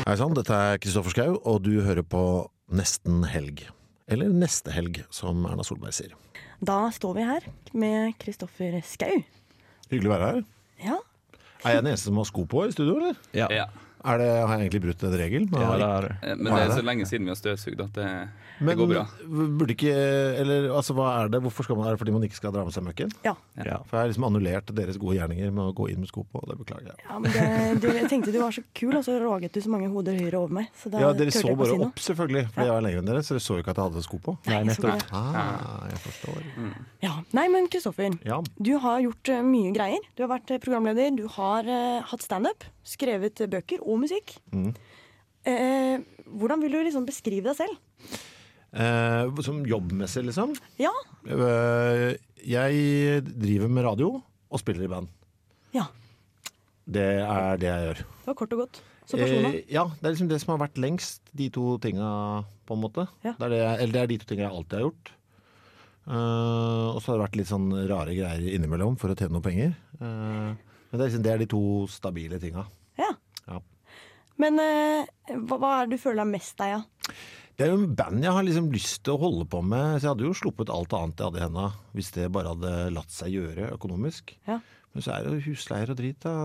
[0.10, 2.24] Hei sann, dette er Kristoffer Schau, og du hører på
[2.74, 3.66] Nesten helg.
[4.10, 6.16] Eller Neste helg, som Erna Solberg sier.
[6.66, 7.46] Da står vi her
[7.78, 9.22] med Kristoffer Skau.
[9.92, 10.42] Hyggelig å være her.
[10.84, 10.98] Ja.
[11.66, 13.16] Er jeg den eneste som har sko på i studio, eller?
[13.36, 13.48] Ja.
[14.00, 15.48] Er det, har jeg egentlig brutt en regel?
[15.52, 18.12] Ja, det er, Eh, men det er så lenge siden vi har støvsugd at det,
[18.60, 19.04] det går bra.
[19.60, 19.94] burde ikke
[20.42, 21.42] Eller altså, hva er det?
[21.46, 23.14] Hvorfor skal man, er det fordi man ikke skal dra med seg møkken?
[23.26, 23.36] Ja.
[23.56, 26.42] For jeg har liksom annullert deres gode gjerninger med å gå inn med sko på,
[26.42, 27.06] og det beklager jeg.
[27.06, 27.46] Ja, men det,
[27.84, 30.42] det, jeg tenkte du var så kul, og så råget du så mange hoder høyere
[30.42, 30.70] over meg.
[30.82, 33.24] Så da Ja, dere så bare si opp, selvfølgelig, fordi jeg var lenger enn dere,
[33.26, 34.36] så dere så jo ikke at jeg hadde sko på.
[34.50, 35.06] Nei, nettopp.
[35.16, 36.46] Ah, jeg forstår.
[37.06, 37.16] Ja.
[37.38, 38.20] Nei, men Kristoffer.
[38.28, 38.42] Ja.
[38.60, 40.06] Du har gjort eh, mye greier.
[40.18, 44.36] Du har vært eh, programleder, du har uh, hatt standup, skrevet bøker og musikk.
[44.54, 44.74] Mm.
[45.48, 47.78] Eh, hvordan vil du liksom beskrive deg selv?
[48.70, 50.54] Eh, som jobbmessig, liksom?
[50.78, 50.92] Ja.
[51.26, 52.14] Eh,
[52.46, 55.10] jeg driver med radio og spiller i band.
[55.74, 55.88] Ja.
[56.90, 58.02] Det er det jeg gjør.
[58.04, 58.82] Det var kort og godt.
[59.10, 59.64] Så personlig.
[59.64, 62.10] Eh, ja, det er liksom det som har vært lengst, de to tinga,
[62.70, 63.08] på en måte.
[63.26, 63.34] Ja.
[63.40, 65.14] Det, er det, eller det er de to tinga jeg alltid har gjort.
[66.10, 69.74] Og så har det vært litt sånn rare greier innimellom for å tjene noen penger.
[70.00, 70.56] Men
[70.94, 71.62] det er, liksom, det er de to
[71.94, 72.64] stabile tinga.
[72.98, 73.12] Ja.
[73.46, 73.60] Ja.
[74.42, 77.12] Men hva, hva er det du føler deg mest deg av?
[77.60, 80.06] Det er jo en band jeg har liksom lyst til å holde på med, så
[80.06, 83.12] jeg hadde jo sluppet alt annet jeg hadde i hendene hvis det bare hadde latt
[83.12, 84.32] seg gjøre økonomisk.
[84.48, 84.62] Ja.
[84.94, 86.36] Men så er det jo husleier og drit, da.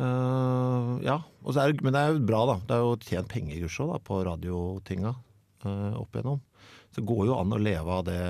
[0.00, 2.54] Uh, ja, og så er det, men det er jo bra, da.
[2.64, 6.40] Det er jo tjent penger da, på radiotinga uh, opp igjennom.
[6.88, 8.22] Så det går jo an å leve av det.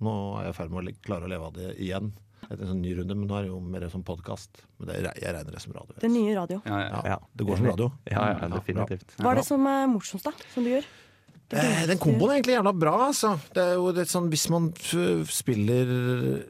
[0.00, 2.14] Nå er jeg i ferd med å klare å leve av det igjen.
[2.46, 4.64] Etter en sånn ny runde, men nå er det jo mer som podkast.
[4.80, 6.00] Men det, jeg regner det som radio.
[6.00, 6.64] Det nye radio.
[6.64, 7.92] Ja, det går som radio.
[8.08, 9.14] Ja, ja, definitivt.
[9.20, 10.48] Hva er det som er morsomst, da?
[10.56, 10.88] Som du gjør?
[11.50, 13.32] Eh, den komboen er egentlig jævla bra, altså.
[13.54, 14.68] Det er jo litt sånn, hvis man
[15.26, 15.88] spiller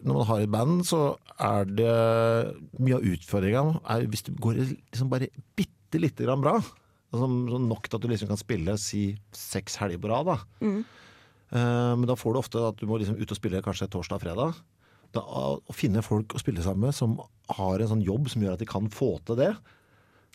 [0.05, 1.95] Når man har et band, så er det
[2.77, 3.63] Mye av utfordringa
[4.11, 6.59] hvis det går liksom bare bitte lite grann bra.
[7.11, 10.29] Altså, sånn nok til at du liksom kan spille si seks helger på rad.
[10.29, 10.37] Da.
[10.63, 10.83] Mm.
[11.51, 14.21] Eh, men da får du ofte at du må liksom ut og spille kanskje torsdag
[14.21, 14.61] og fredag.
[15.17, 17.17] Da, å finne folk å spille sammen med som
[17.57, 19.51] har en sånn jobb som gjør at de kan få til det.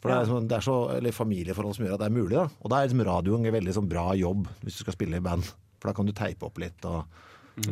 [0.01, 2.35] For det er, liksom, det er så, eller familieforhold som gjør at det er mulig.
[2.37, 2.47] Da.
[2.61, 5.23] Og da er liksom radioen en veldig sånn bra jobb hvis du skal spille i
[5.25, 5.47] band.
[5.79, 6.85] For da kan du teipe opp litt.
[6.89, 7.05] Og,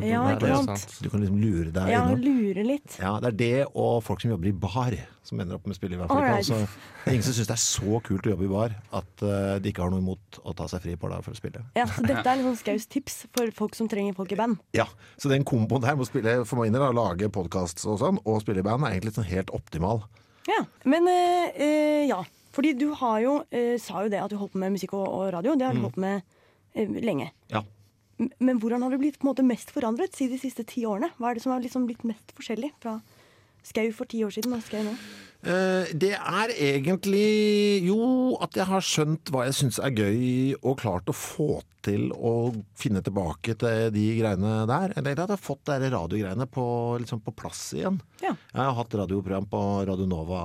[0.00, 0.94] Ja, ikke sant.
[1.04, 2.22] Du kan liksom lure deg Ja, innom.
[2.24, 2.94] lure litt.
[2.96, 5.76] Ja, det er det og folk som jobber i bar, som ender opp med å
[5.76, 6.24] spille i hvert fall.
[6.24, 6.56] Altså,
[7.04, 9.58] det er ingen som syns det er så kult å jobbe i bar at uh,
[9.60, 11.60] de ikke har noe imot å ta seg fri på det for å spille.
[11.76, 14.56] Ja, så dette er liksom Skaus tips for folk som trenger folk i band.
[14.80, 14.86] Ja,
[15.20, 18.22] Så den komboen der med å spille for meg inn, da, lage podkast og sånn,
[18.24, 20.06] og spille i band, er egentlig sånn helt optimal.
[20.46, 22.18] Ja, Men eh, eh, ja,
[22.52, 25.06] fordi du har jo eh, sa jo det at du holdt på med musikk og,
[25.08, 25.54] og radio.
[25.56, 25.86] Det har du Mm.
[25.88, 26.22] holdt på med
[26.74, 27.30] eh, lenge.
[27.50, 27.62] Ja.
[28.20, 30.84] M- Men hvordan har du blitt på en måte mest forandret siden de siste ti
[30.86, 31.10] årene?
[31.18, 33.00] Hva er det som har liksom blitt mest forskjellig fra
[33.64, 34.94] Skau for ti år siden og Skau nå?
[35.44, 40.78] Eh, det er egentlig jo at jeg har skjønt hva jeg syns er gøy, og
[40.80, 44.94] klart å få til å finne tilbake til de greiene der.
[44.96, 46.66] Eller at jeg har fått de radiogreiene på,
[47.02, 48.00] liksom på plass igjen.
[48.24, 48.32] Ja.
[48.32, 49.60] Jeg har hatt radioprogram på
[49.90, 50.44] Radio Nova.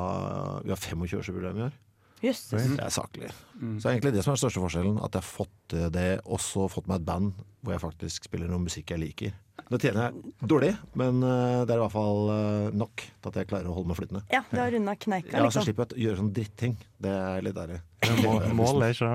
[0.66, 1.78] Vi har 25-årsjubileum i år.
[2.20, 2.50] Jøss.
[2.52, 3.30] Det er saklig.
[3.32, 5.00] Så det er egentlig det som er den største forskjellen.
[5.00, 8.50] At jeg har fått det, og så fått meg et band hvor jeg faktisk spiller
[8.52, 9.38] noe musikk jeg liker.
[9.70, 13.40] Nå tjener jeg dårlig, men eh, det er i hvert fall eh, nok til at
[13.42, 14.22] jeg klarer å holde meg flytende.
[14.34, 15.66] Ja, du har runda kneika, Ja, så liksom.
[15.68, 16.76] slipper jeg å gjøre sånne dritting.
[17.06, 17.80] Det er litt deilig.
[18.60, 19.12] Mål er ikke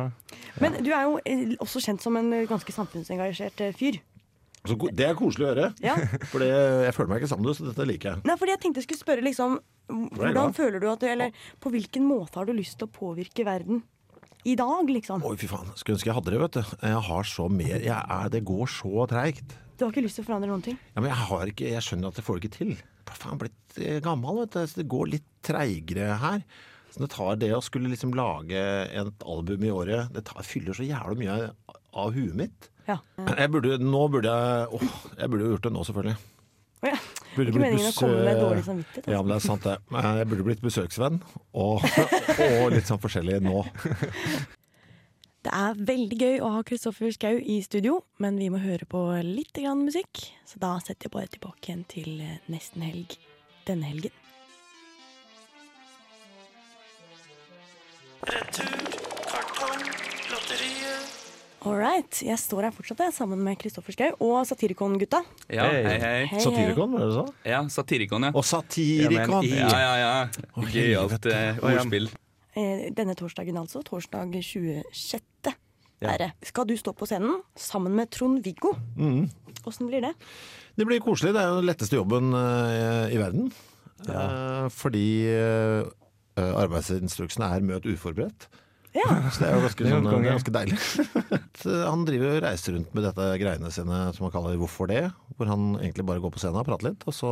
[0.62, 4.02] Men du er jo eh, også kjent som en ganske samfunnsengasjert fyr.
[4.64, 5.70] Så det er koselig å høre.
[5.84, 5.96] Ja.
[6.32, 8.24] For jeg føler meg ikke sammen med det, så dette liker jeg.
[8.28, 11.68] Nei, fordi jeg tenkte jeg skulle spørre liksom Hvordan føler du at du Eller på
[11.68, 13.82] hvilken måte har du lyst til å påvirke verden
[14.44, 15.24] i dag, liksom?
[15.24, 15.70] Oi, fy faen.
[15.78, 16.74] Skulle ønske jeg hadde det, vet du.
[16.84, 19.56] Jeg har så mer jeg er, Det går så treigt.
[19.74, 20.76] Du har ikke lyst til å forandre noen ting?
[20.92, 22.74] Ja, men jeg, har ikke, jeg skjønner at jeg får det ikke til.
[23.08, 24.60] Jeg faen blitt eh, gammel, vet du.
[24.70, 26.44] Så det går litt treigere her.
[26.94, 30.76] Så det tar det å skulle liksom lage et album i året Det tar, fyller
[30.78, 31.50] så jævlig mye
[32.04, 32.68] av huet mitt.
[32.86, 33.00] Ja.
[33.16, 36.16] Jeg burde, nå burde jeg Åh, jeg burde jo gjort det nå, selvfølgelig.
[36.84, 36.98] Oh, ja.
[37.34, 39.08] Burde Ikke meningen å komme med dårlig samvittighet.
[39.10, 39.76] Ja, men det er sant det.
[39.90, 41.22] Men Jeg burde blitt besøksvenn,
[41.52, 41.86] og,
[42.48, 43.64] og litt sånn forskjellig nå.
[45.44, 49.02] Det er veldig gøy å ha Kristoffer Schau i studio, men vi må høre på
[49.26, 50.22] litt grann musikk.
[50.48, 53.18] Så da setter jeg bare tilbake igjen til eh, nesten helg
[53.68, 54.14] denne helgen.
[61.64, 62.18] All right.
[62.20, 65.22] Jeg står her fortsatt jeg, sammen med Kristoffer Schau og Satirikon-gutta.
[65.48, 66.18] Ja, hei, hei.
[66.28, 67.22] Hei, Satirikon, var det du sa?
[67.48, 68.32] Ja, Satirikon, ja.
[68.36, 69.46] Og Satirikon!
[69.48, 70.10] Ja, ja, ja.
[70.52, 71.62] Å, Gøyalt eh.
[71.64, 72.10] Ordspill.
[72.52, 73.80] Eh, Denne torsdagen altså.
[73.86, 75.54] Torsdag 26.
[76.04, 76.12] Ja.
[76.12, 76.34] Er.
[76.44, 78.74] Skal du stå på scenen sammen med Trond-Viggo?
[79.00, 79.30] Mm.
[79.64, 80.12] Blir det?
[80.76, 81.32] Det blir koselig.
[81.32, 83.48] Det er jo den letteste jobben uh, i verden.
[84.04, 85.88] Eh, fordi uh,
[86.36, 88.50] arbeidsinstruksene er 'møt uforberedt'.
[88.94, 89.08] Ja.
[89.34, 90.78] Så det er jo ganske, er sånn, det er ganske deilig.
[91.92, 95.50] han driver og reiser rundt med dette greiene sine som han kaller 'Hvorfor det?', hvor
[95.50, 97.30] han egentlig bare går på scenen og prater litt, og så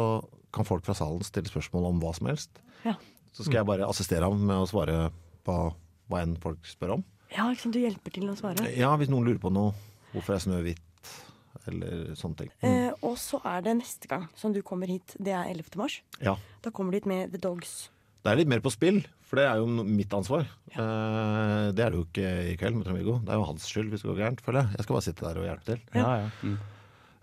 [0.53, 2.51] kan folk fra salen stille spørsmål om hva som helst.
[2.85, 2.97] Ja.
[3.33, 5.11] Så skal jeg bare assistere ham med å svare
[5.47, 5.57] på
[6.11, 7.05] hva enn folk spør om.
[7.33, 7.77] Ja, ikke sant?
[7.77, 8.67] Du hjelper til å svare.
[8.77, 9.73] Ja, hvis noen lurer på noe.
[10.13, 10.83] Hvorfor er Snøhvit?
[11.71, 12.51] Eller sånne ting.
[12.67, 15.15] Eh, og så er det neste gang som du kommer hit.
[15.17, 15.79] Det er 11.
[15.79, 16.01] mars.
[16.21, 16.35] Ja.
[16.65, 17.92] Da kommer du hit med The Dogs.
[18.23, 20.45] Det er litt mer på spill, for det er jo mitt ansvar.
[20.73, 20.85] Ja.
[21.75, 23.17] det er det jo ikke i kveld med Trond-Viggo.
[23.27, 24.77] Det er jo hans skyld hvis det går gærent, føler jeg.
[24.79, 25.81] Jeg skal bare sitte der og hjelpe til.
[25.99, 26.29] Ja, ja.
[26.47, 26.59] Mm.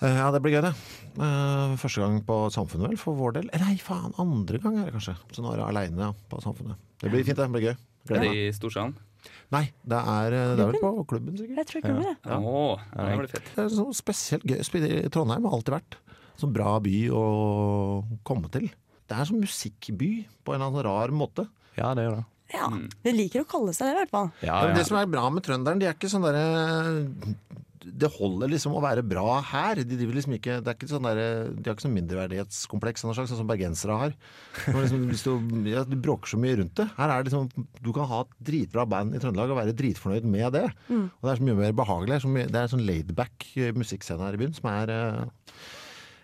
[0.04, 0.74] ja, det blir gøy, det.
[1.16, 3.47] Eh, første gang på Samfunnet, vel, for vår del.
[3.56, 5.16] Eh, Nei, faen, andre gang er det kanskje.
[5.32, 6.82] Så nå er jeg aleine på Samfunnet.
[7.00, 7.47] Det blir fint, det.
[7.47, 7.78] det blir gøy.
[8.10, 8.97] Er det i Storsalen?
[9.56, 11.64] Nei, det er, eh, det er vel på klubben, sikkert.
[11.64, 12.38] Jeg tror klubben, ja.
[12.43, 13.50] Å, det blir fett.
[13.56, 16.00] Det er sånn spesielt gøy Trondheim, har alltid vært.
[16.39, 17.24] Sånn bra by å
[18.28, 18.70] komme til.
[19.10, 20.10] Det er en sånn musikkby
[20.45, 21.47] på en eller annen rar måte.
[21.80, 22.26] Ja, det gjør det.
[22.49, 22.66] Ja,
[23.05, 24.30] De liker å kalle seg det, i hvert fall.
[24.45, 26.45] Ja, men Det som er bra med trønderen, de er ikke sånn derre
[27.99, 29.80] det holder liksom å være bra her.
[29.88, 31.20] De driver liksom ikke, det er ikke sånn der,
[31.55, 34.16] de har ikke sånn mindreverdighetskompleks sånn, noe slags, sånn som bergensere har.
[34.76, 36.86] Liksom, til ja, du, bråker så mye rundt det.
[36.99, 37.49] Her er det liksom,
[37.84, 40.66] Du kan ha et dritbra band i Trøndelag og være dritfornøyd med det.
[40.89, 41.05] Mm.
[41.07, 42.14] Og det er så mye mer behagelig.
[42.14, 44.70] Det er så mye- Det er en sånn laidback eh, musikkscene her i byen som
[44.76, 45.22] er eh,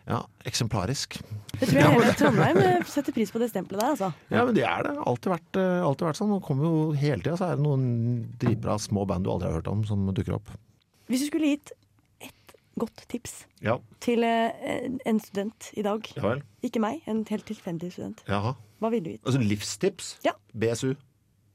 [0.08, 1.18] ja, eksemplarisk.
[1.60, 4.10] Det tror jeg hele Trondheim eh, setter pris på det stempelet der, altså.
[4.30, 4.94] Ja, men det er det.
[5.08, 6.30] Alltid vært, eh, alltid vært sånn.
[6.36, 7.88] Nå kommer jo Hele tida så er det noen
[8.42, 10.52] dritbra små band du aldri har hørt om, som dukker opp.
[11.10, 11.72] Hvis du skulle gitt
[12.22, 13.78] ett godt tips Ja.
[14.04, 14.52] til eh,
[15.06, 16.44] en student i dag, Ja vel.
[16.62, 18.56] ikke meg, en helt tilfeldig student, Jaha.
[18.82, 19.24] hva ville du gitt?
[19.26, 20.18] Altså livstips?
[20.26, 20.34] Ja.
[20.54, 20.96] BSU?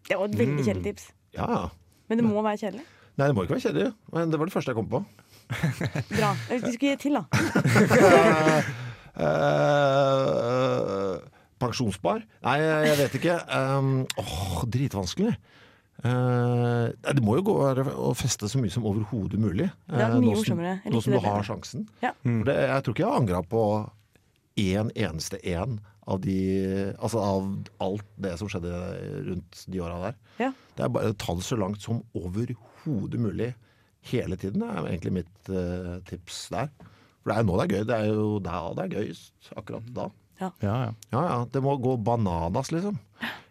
[0.09, 0.65] Det var et veldig Mm.
[0.65, 1.13] kjedelig tips.
[1.35, 1.69] Ja, ja.
[2.09, 2.83] Men det må være kjedelig.
[3.19, 3.95] Nei, det må ikke være kjedelig.
[4.13, 5.05] Men det var det første jeg kom på.
[6.11, 6.33] Bra.
[6.51, 7.25] Du skulle gi et til, da.
[9.91, 11.17] Eh,
[11.61, 12.23] pensjonsspar?
[12.47, 13.35] Nei, jeg vet ikke.
[13.53, 13.91] Um,
[14.21, 15.35] åh, dritvanskelig.
[16.01, 17.55] Uh, det må jo gå
[17.93, 19.67] å feste så mye som overhodet mulig.
[19.85, 20.63] Det er eh, mye nå som-
[20.95, 21.45] Nå som du har bedre.
[21.51, 21.85] sjansen.
[22.01, 22.15] Ja.
[22.25, 23.63] For det, jeg tror ikke jeg har angra på
[24.61, 25.81] én eneste en
[26.11, 26.39] av de
[26.99, 27.51] Altså av
[27.85, 28.73] alt det som skjedde
[29.29, 30.15] rundt de åra der.
[30.41, 30.53] Ja.
[30.77, 33.53] Det er bare å ta det så langt som overhodet mulig
[34.03, 34.61] hele tiden.
[34.65, 36.71] Det er egentlig mitt uh, tips der.
[37.21, 37.85] For det er jo nå det er gøy.
[37.91, 39.51] Det er jo da det er gøyest.
[39.61, 40.09] Akkurat da.
[40.41, 40.51] Ja.
[40.65, 40.77] Ja,
[41.13, 41.39] Ja, ja.
[41.53, 42.97] Det må gå bananas, liksom.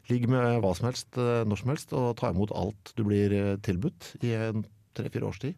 [0.09, 3.29] Ligg med hva som helst, eh, når som helst, og ta imot alt du blir
[3.37, 4.63] eh, tilbudt i en
[4.97, 5.53] tre-fire års tid.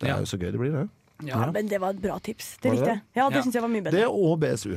[0.00, 0.18] Det er Ja.
[0.18, 0.88] jo så gøy det blir, det.
[1.28, 2.56] Ja, men det var et bra tips.
[2.58, 3.02] Det likte jeg.
[3.14, 3.42] Ja, det Ja.
[3.46, 4.00] syns jeg var mye bedre.
[4.00, 4.74] Det og BSU.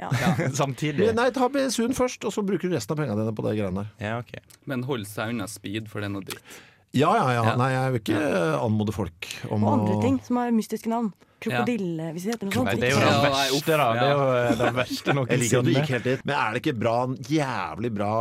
[0.00, 0.08] Ja.
[0.62, 1.14] Samtidig.
[1.14, 3.84] Nei, ta BSU-en først, og så bruker du resten av pengene dine på de greiene
[3.84, 3.92] der.
[4.00, 4.40] Ja, okay.
[4.64, 6.56] Men hold seg unna speed, for det er noe dritt.
[6.96, 7.54] Ja, ja, ja.
[7.60, 8.20] Nei, jeg vil ikke
[8.64, 11.12] anmode folk om Og andre ting som har mystiske navn.
[11.44, 12.70] Krokodille, hvis det heter noe sånt.
[12.70, 13.88] Nei, det er jo det verste, da.
[13.92, 16.22] Det er jo det verste noen Jeg liker at du gikk helt dit.
[16.24, 16.94] Men er det ikke bra,
[17.28, 18.12] jævlig bra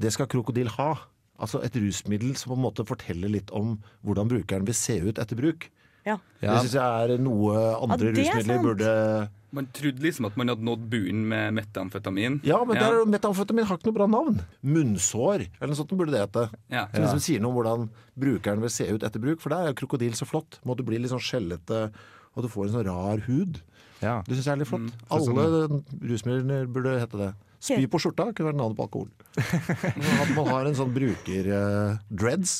[0.00, 0.88] Det skal krokodil ha.
[1.40, 5.20] Altså et rusmiddel som på en måte forteller litt om hvordan brukeren vil se ut
[5.22, 5.70] etter bruk.
[6.04, 6.18] Ja.
[6.40, 8.66] Det syns jeg er noe andre Ja, er rusmidler sant.
[8.66, 8.92] burde
[9.56, 12.38] Man trodde liksom at man hadde nådd bunnen med metamfetamin.
[12.46, 14.38] Ja, men der, metamfetamin har ikke noe bra navn.
[14.62, 16.46] Munnsår, eller noe sånt burde det hete.
[16.70, 16.86] Ja.
[16.92, 17.88] Som liksom sier noe om hvordan
[18.20, 19.42] brukeren vil se ut etter bruk.
[19.42, 20.60] For der er krokodil så flott.
[20.62, 21.88] Må du bli litt sånn skjellete,
[22.36, 23.58] og du får en sånn rar hud.
[24.00, 24.88] Det syns jeg er litt flott.
[24.88, 25.06] Mm.
[25.12, 25.80] Alle
[26.12, 27.30] rusmidler burde hete det.
[27.60, 29.10] Spy på skjorta kunne vært navnet på alkohol.
[29.36, 32.54] At man har en sånn bruker-dreads,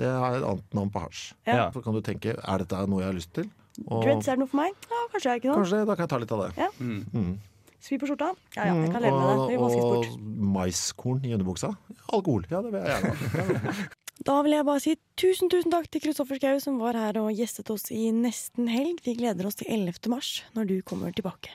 [0.00, 1.22] det er et annet navn på hasj.
[1.44, 1.68] Ja.
[1.74, 3.50] Så kan du tenke er dette noe jeg har lyst til?
[3.86, 4.74] Og Dreads, er det noe for meg?
[4.90, 5.60] Ja, kanskje jeg er ikke noe.
[5.60, 6.50] kanskje da kan jeg ta litt av det.
[6.58, 6.70] Ja.
[6.82, 7.36] Mm.
[7.78, 8.32] Svi på skjorta?
[8.56, 9.54] Ja ja, jeg kan leve med det.
[9.54, 10.26] Det og,
[10.58, 11.70] maiskorn i underbuksa.
[12.10, 12.48] Alkohol.
[12.50, 13.88] Ja, det vil jeg gjerne ha.
[14.26, 17.30] Da vil jeg bare si tusen tusen takk til Kristoffer Schou som var her og
[17.38, 18.98] gjestet oss i nesten helg.
[19.06, 20.10] Vi gleder oss til 11.
[20.10, 21.54] mars, når du kommer tilbake.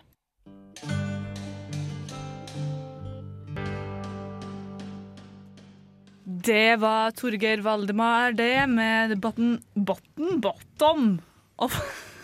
[6.23, 11.21] Det var Torgeir Valdemar, det, med Bottom Bottom Bottom
[11.59, 11.75] of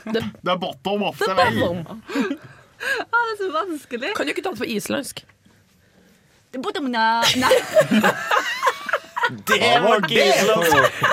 [0.05, 1.59] Det er bottom of the the way.
[1.59, 2.03] bottom.
[3.11, 4.13] ah, det er så vanskelig.
[4.15, 5.23] Kan du ikke ta det på islandsk?
[6.51, 7.53] The bottom, na- Nei.
[9.45, 11.03] Det var ikke islandsk!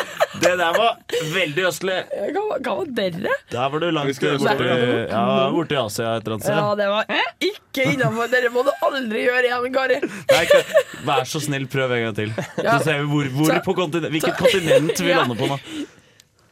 [0.41, 0.97] Det der var
[1.33, 1.97] veldig østlig.
[2.33, 3.33] Hva, hva var dere?
[3.53, 5.09] Der var du langt Husker du borti, det?
[5.11, 5.23] ja,
[5.53, 6.81] borti Asia et eller annet Ja, sted.
[6.81, 7.05] det var
[7.49, 8.29] ikke innafor.
[8.33, 9.99] Dere må du aldri gjøre igjen, Kari.
[10.05, 12.33] Nei, ikke- Vær så snill, prøv en gang til.
[12.65, 12.79] Ja.
[12.79, 15.23] Så ser vi hvor, hvor på kontinent, hvilket kontinent vi Ja.
[15.23, 15.59] lander på nå.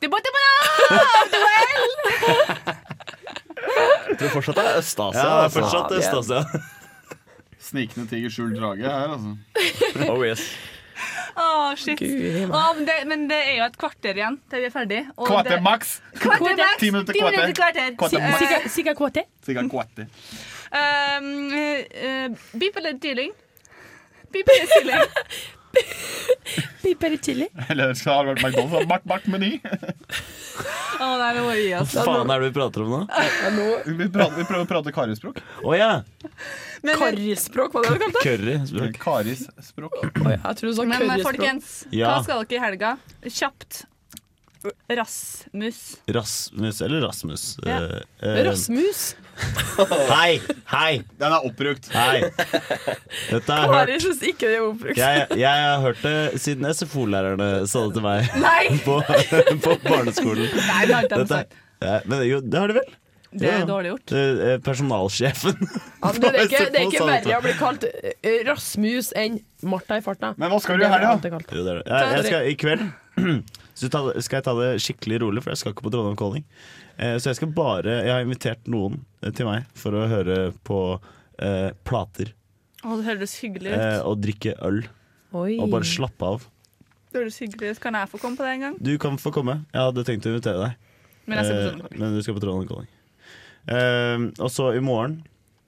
[0.01, 0.41] Det bottom.
[4.09, 5.18] Jeg tror fortsatt det er Øst-Asia.
[5.20, 5.61] Ja, Ja, altså.
[5.61, 6.61] fortsatt det er- Øst-Asia.
[7.64, 9.37] Snikende tiger, skjult drage her, altså.
[10.12, 10.43] Oh yes.
[11.35, 11.99] Å, shit.
[11.99, 15.01] Gud, oh, men, det, men det er jo et kvarter igjen til vi er ferdig.
[15.18, 15.97] Kvarter maks.
[16.78, 17.89] Ti minutter kvarter.
[18.20, 19.24] eh, Sikkert kvarter.
[19.43, 20.07] Sikkert kvarter.
[20.74, 22.28] Um, uh,
[22.59, 23.32] beep eller dealing?
[24.32, 25.03] Beep eller chilling?
[26.85, 27.47] Beep i chili?
[27.68, 28.89] Eller det vært McDonald's.
[28.91, 29.55] Bak, bak meny.
[31.01, 31.09] Å
[31.81, 33.01] Hva faen er det vi prater om nå?
[33.87, 35.41] Vi, prater, vi prøver å prate karispråk.
[35.64, 35.89] Å ja.
[36.85, 38.59] Karrispråk, hva var det du kalte det?
[38.61, 39.99] Karispråk Karisspråk.
[40.05, 41.25] Jeg tror du sa Men curryspråk.
[41.31, 42.12] folkens, Ja.
[42.12, 42.95] hva skal dere i helga?
[43.25, 43.85] Kjapt.
[44.89, 45.81] Rasmus.
[46.09, 47.59] Rasmus eller Rasmus?
[47.66, 47.81] Ja.
[48.20, 49.14] Eh, eh, Rasmus.
[50.09, 50.39] Hei!
[50.70, 50.91] Hei!
[51.18, 51.89] Den er oppbrukt.
[51.93, 52.20] Hei.
[52.30, 54.05] Dette har jeg Kari hørt.
[54.05, 54.99] syns ikke det er oppbrukt.
[55.01, 58.61] Jeg, jeg har hørt det siden SFO-lærerne sa det til meg Nei.
[58.87, 58.99] på,
[59.64, 60.47] på barneskolen.
[60.55, 61.59] Nei, det har ikke de Dette- sagt.
[61.85, 62.93] Ja, men jo, det har de vel?
[63.35, 64.05] Det er dårlig gjort.
[64.14, 64.20] Det
[64.53, 65.57] er Personalsjefen.
[65.66, 69.09] Ja, men det, er ikke, det er ikke det verre å bli kalt eh, Rasmus
[69.18, 70.30] enn Martha i farta.
[70.39, 71.16] Men hva skal du Det i har jeg helga?
[71.18, 71.51] alltid kalt.
[71.59, 71.91] Jo, det er det.
[71.91, 72.87] Jeg, jeg skal, I kveld
[73.82, 76.47] så ta, skal jeg ta det skikkelig rolig, for jeg skal ikke på Trondheim Calling.
[76.99, 80.53] Eh, så jeg skal bare Jeg har invitert noen eh, til meg for å høre
[80.67, 80.79] på
[81.43, 82.31] eh, plater
[82.85, 84.05] Å, det høres hyggelig eh, ut.
[84.07, 84.83] og drikke øl.
[85.35, 85.57] Oi.
[85.59, 86.45] Og bare slappe av.
[87.11, 87.81] Det høres hyggelig ut.
[87.83, 88.77] Kan jeg få komme på det en gang?
[88.79, 89.65] Du kan få komme.
[89.73, 90.77] Jeg hadde tenkt å invitere deg.
[91.27, 92.91] Men jeg skal på Eh, men du skal på Trondheim Calling.
[93.73, 95.23] Eh, og så i morgen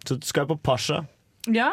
[0.07, 1.01] så skal jeg på Pasha.
[1.51, 1.72] Ja.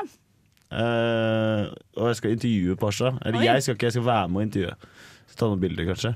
[0.74, 1.68] Eh,
[2.00, 3.12] og jeg skal intervjue Pasha.
[3.22, 3.48] Eller Oi.
[3.50, 4.78] jeg skal ikke, jeg skal være med og intervjue.
[5.30, 6.14] Så ta noen bilder, kanskje.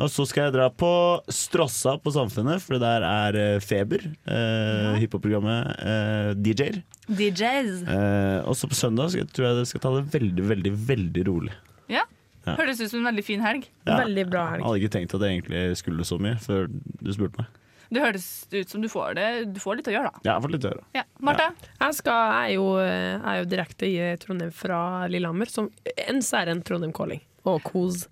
[0.00, 0.90] Og så skal jeg dra på
[1.32, 6.80] Strossa på Samfunnet, for det der er eh, Feber, uh, hiphop-programmet, eh, DJ-er.
[7.10, 7.82] DJs.
[7.90, 11.24] Eh, og så på søndag skal, tror jeg det skal ta det veldig, veldig, veldig
[11.28, 11.54] rolig.
[11.90, 12.04] Ja.
[12.46, 12.54] Ja.
[12.56, 13.66] Høres ut som en veldig fin helg.
[13.84, 13.98] Ja.
[14.06, 17.58] Jeg hadde ikke tenkt at jeg egentlig skulle så mye før du spurte meg.
[17.90, 20.22] Det høres ut som du får det Du får litt å gjøre, da.
[20.22, 20.84] Ja, jeg får litt å gjøre.
[20.94, 21.02] Ja.
[21.26, 21.48] Marte?
[21.66, 24.80] Jeg, skal, jeg, er jo, jeg er jo direkte i Trondheim fra
[25.10, 25.68] Lillehammer, som
[26.06, 27.20] en så er en Trondheim Calling
[27.50, 28.06] og kos.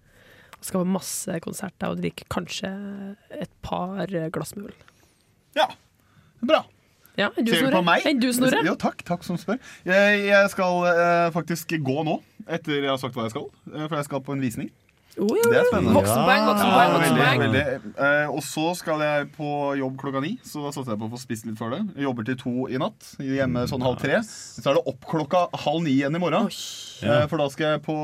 [0.60, 2.70] Skal på masse konserter og drikke kanskje
[3.30, 4.76] et par glass med øl.
[6.38, 6.60] Bra.
[7.18, 8.04] Ja, enn du, Ser du på meg?
[8.06, 8.60] Enn du, Snorre?
[8.78, 9.58] Takk, takk som spør.
[9.88, 13.48] Jeg, jeg skal eh, faktisk gå nå, etter jeg har sagt hva jeg skal.
[13.72, 14.68] eh, for jeg skal på en visning.
[15.16, 15.94] Det er spennende.
[15.96, 17.40] Voksenpoeng, voksenpoeng, veldig, voksenpoeng.
[17.42, 17.92] veldig.
[18.06, 19.48] Eh, og så skal jeg på
[19.80, 21.80] jobb klokka ni, så da satser jeg på å få spist litt før det.
[21.96, 24.20] Jeg jobber til to i natt, hjemme sånn halv tre.
[24.22, 26.46] Så er det opp klokka halv ni igjen i morgen.
[27.02, 27.96] Eh, for da skal jeg på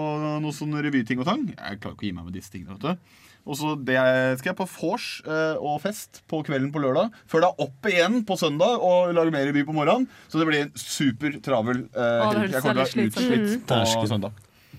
[0.42, 1.44] noe sånn revyting og tang.
[1.52, 3.20] Jeg klarer ikke å gi meg med disse tingene, vet du.
[3.44, 3.98] Og så det
[4.40, 7.12] skal jeg på vors eh, og fest på kvelden på lørdag.
[7.28, 10.08] Før det er opp igjen på søndag og lage mer revy på morgenen.
[10.32, 12.48] Så det blir en super travel eh, helg.
[12.56, 14.32] Jeg kommer til å være utslitt på søndag.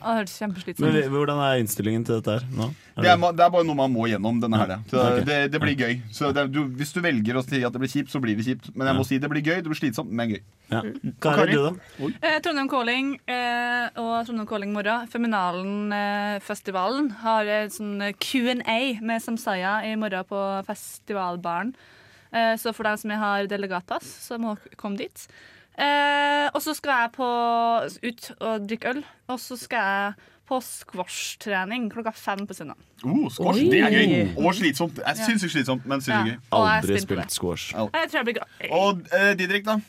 [0.05, 1.07] Det hørtes kjempeslitsomt ut.
[1.09, 2.67] hvordan er innstillingen til dette her nå?
[2.95, 4.77] Det er, det er bare noe man må gjennom denne helga.
[4.87, 5.23] Så Ok.
[5.27, 5.95] det, det blir gøy.
[6.13, 8.45] Så det, du, hvis du velger å si at det blir kjipt, så blir det
[8.45, 8.69] kjipt.
[8.77, 9.57] Men jeg må si det blir gøy.
[9.65, 10.43] Det blir slitsomt, men gøy.
[10.69, 10.81] Ja.
[10.85, 11.73] det du, da?
[12.21, 15.09] Eh, Trondheim Calling eh, og Trondheim Calling morgen.
[15.11, 21.73] Feminalen-festivalen har en sånn eh, Q&A med Samsaya i morgen på festivalbaren.
[22.35, 25.27] Eh, så for deg som har delegatpass, så må dere komme dit.
[25.77, 27.27] Eh, og så skal jeg på,
[28.07, 29.01] ut og drikke øl.
[29.33, 32.77] Og så skal jeg på squash-trening klokka fem på søndag.
[33.03, 33.69] Oh, squash, Oi.
[33.73, 34.35] det er gøy.
[34.37, 34.99] Og slitsomt.
[35.01, 36.39] Jeg syns det er slitsomt, men syns det er gøy.
[36.59, 37.73] Aldri spilt squash.
[37.73, 38.55] Jeg tror jeg blir glad.
[38.77, 39.79] Og eh, Didrik, da?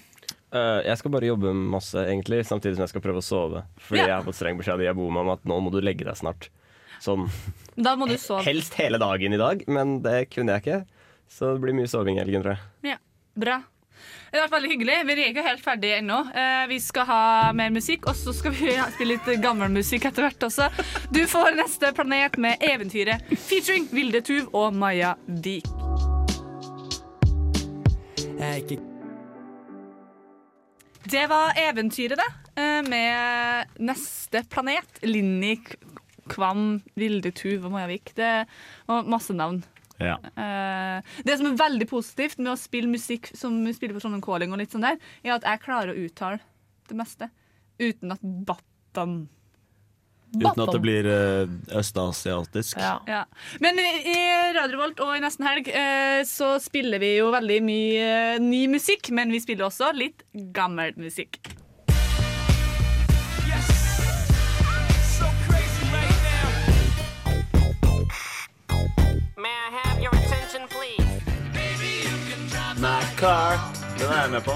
[0.57, 3.65] Uh, jeg skal bare jobbe masse, egentlig, samtidig som jeg skal prøve å sove.
[3.83, 4.07] Fordi Ja.
[4.07, 6.07] jeg har fått streng beskjed av jeg bor med om at nå må du legge
[6.07, 6.49] deg snart.
[7.03, 7.27] Sånn
[7.77, 8.43] Da må du sove.
[8.47, 10.87] helst hele dagen i dag, men det kunne jeg ikke.
[11.29, 12.95] Så det blir mye soving i helgen, tror jeg.
[12.95, 12.97] Ja,
[13.37, 13.59] bra.
[14.31, 14.97] Det har vært veldig hyggelig.
[15.07, 16.19] Vi er ikke helt ferdige ennå.
[16.35, 17.21] Eh, vi skal ha
[17.57, 20.69] mer musikk, og så skal vi spille litt gammel musikk etter hvert også.
[21.15, 25.71] Du får neste planet med Eventyret, featuring Vilde Tuv og Maja Vik.
[31.07, 32.31] Det var Eventyret, det,
[32.61, 35.01] eh, med neste planet.
[35.03, 35.55] Linni
[36.29, 38.13] Kvam, Vilde Tuv og Maja Vik.
[38.19, 38.33] Det
[38.87, 39.63] var masse navn.
[40.03, 40.17] Ja.
[40.37, 44.25] Eh, det som er veldig positivt med å spille musikk som vi spiller på Trondheim
[44.25, 46.43] Calling, og litt sånn der, er at jeg klarer å uttale
[46.91, 47.31] det meste
[47.81, 49.25] uten at battan
[50.37, 52.81] Uten at det blir uh, østasiatisk.
[52.83, 53.23] Ja.
[53.63, 54.17] Men i,
[54.57, 59.13] Radiovolt og i Nesten Helg eh, så spiller vi jo veldig mye eh, ny musikk,
[59.17, 60.27] men vi spiller også litt
[60.57, 61.39] gammel musikk.
[69.47, 71.07] May I have your attention, please?
[72.83, 73.53] My car.
[73.99, 74.55] Den er jeg med på.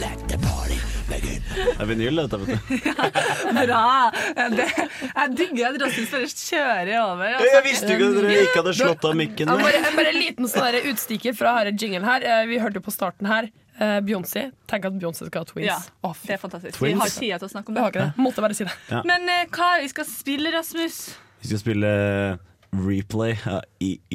[0.00, 0.78] Let the party
[1.08, 1.44] begin.
[1.54, 2.74] Det er vinyl, dette, vet du.
[2.88, 3.04] ja,
[3.60, 3.82] Bra!
[4.56, 4.66] Det,
[5.06, 7.28] jeg digger at Rasmus bare kjører over.
[7.28, 7.52] Altså.
[7.52, 9.52] Jeg visste ikke at dere ikke hadde slått av mikken.
[9.52, 12.26] Ja, bare, bare en liten sånn utstikker fra her jingle her.
[12.32, 13.46] Eh, Vi hørte jo på starten her.
[13.78, 14.48] eh, Beyoncé.
[14.72, 15.68] Tenk at Beyoncé skal ha twins.
[15.70, 16.80] Ja, det er fantastisk.
[16.80, 16.98] Twins?
[16.98, 17.78] Vi har tida til å snakke om det.
[17.78, 17.86] det.
[17.86, 18.26] har ikke det.
[18.26, 18.74] Måtte bare si det.
[18.90, 19.04] Ja.
[19.12, 20.98] Men eh, hva vi skal spille, Rasmus?
[21.44, 21.94] Vi skal spille
[22.86, 24.10] replay av yes,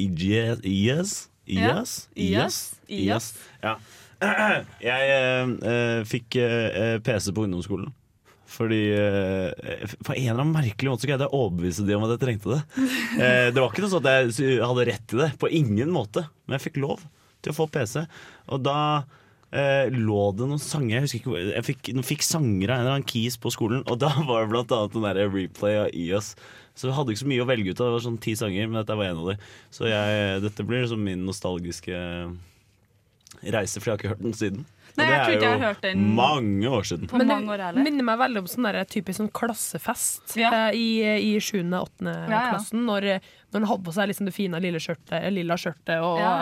[0.66, 2.60] yes, yes, yes.
[2.88, 3.32] IS?
[3.62, 3.78] Ja.
[4.20, 7.88] Jeg eh, eh, fikk uh, PC på ungdomsskolen.
[8.50, 12.06] Fordi eh, På en eller annen merkelig måte så greide jeg å overbevise de om
[12.06, 12.60] at jeg trengte det.
[13.20, 15.32] Eh, det var ikke noe sånn at jeg hadde rett til det.
[15.40, 16.24] På ingen måte.
[16.46, 17.02] Men jeg fikk lov
[17.42, 18.04] til å få PC.
[18.54, 18.76] Og da
[19.52, 22.84] eh, lå det noen sanger Jeg husker ikke Jeg fikk, jeg fikk sanger av en
[22.84, 25.94] eller annen keys på skolen, og da var det blant annet den der replay av
[25.94, 26.32] IOS.
[26.78, 27.86] Så jeg hadde ikke så mye å velge ut av.
[27.88, 29.38] Det var sånn ti sanger, men dette var en av de.
[29.74, 32.02] Så jeg, dette blir liksom min nostalgiske
[33.40, 34.68] reise, for jeg har ikke hørt den siden.
[34.98, 37.08] Nei, Og jeg det tror er ikke jeg har hørt den mange år siden.
[37.10, 40.50] på Men mange år det minner meg veldig om sånn der, typisk sånn klassefest ja.
[40.74, 40.88] i,
[41.30, 41.60] i 7.
[41.62, 42.08] og 8.
[42.10, 42.40] Ja, ja.
[42.54, 42.82] klassen.
[42.88, 43.06] Når,
[43.52, 46.34] når han hadde på seg liksom det fine lille skjørtet, lilla skjørtet og Ja,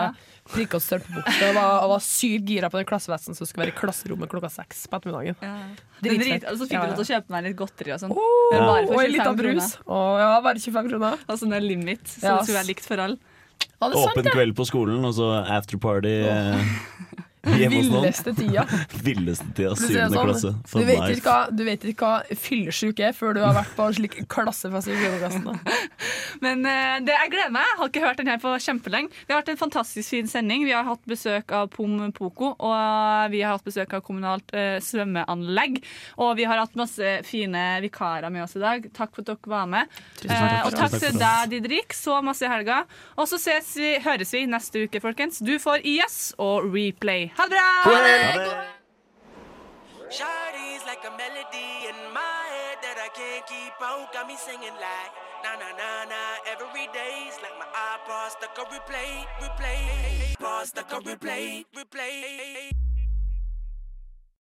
[0.55, 0.65] ja.
[0.77, 1.49] og strømpebukse.
[1.49, 4.85] Og var, var sykt gira på den klassefesten som skulle være i klasserommet klokka seks
[4.89, 5.37] på ettermiddagen.
[5.45, 5.55] Ja.
[6.03, 8.15] drit, og så fikk du lov til å kjøpe meg litt godteri og sånn.
[8.15, 8.67] Oh, ja.
[8.81, 9.77] og en liten brus.
[9.85, 11.25] Oh, ja, bare 25 kroner.
[11.27, 12.47] Og sånn er limit, så yes.
[12.47, 13.19] skulle være likt for alle.
[13.79, 16.15] Åpen sant, kveld på skolen, og så afterparty.
[16.27, 17.25] noen.
[17.43, 18.65] Villeste tida.
[19.05, 20.51] Villeste tida, syvende sånn, klasse.
[20.73, 23.85] Du vet, ikke hva, du vet ikke hva fyllesyk er før du har vært på
[23.87, 25.47] en slik klassefest i Gudagassen.
[26.45, 27.67] Men uh, det, jeg gleder meg.
[27.69, 29.13] Jeg har ikke hørt den her på kjempelenge.
[29.23, 30.65] Det har vært en fantastisk fin sending.
[30.67, 34.77] Vi har hatt besøk av Pom Poko, og vi har hatt besøk av kommunalt uh,
[34.83, 35.79] svømmeanlegg.
[36.19, 38.89] Og vi har hatt masse fine vikarer med oss i dag.
[38.95, 39.99] Takk for at dere var med.
[40.19, 40.49] Tusen takk.
[40.49, 41.95] Eh, og takk til deg, Didrik.
[41.95, 42.83] Så masse i helga.
[43.15, 45.39] Og så ses vi, høres vi neste uke, folkens.
[45.45, 47.28] Du får IS og Replay.
[47.37, 47.59] Ha det
[47.93, 48.79] bra!
[50.09, 54.11] Shawty's like a melody in my head that I can't keep out.
[54.11, 55.13] Got me singing like
[55.43, 60.91] na na na na every day's like my iPod stuck on replay, replay, iPod stuck
[60.93, 62.88] on replay, replay.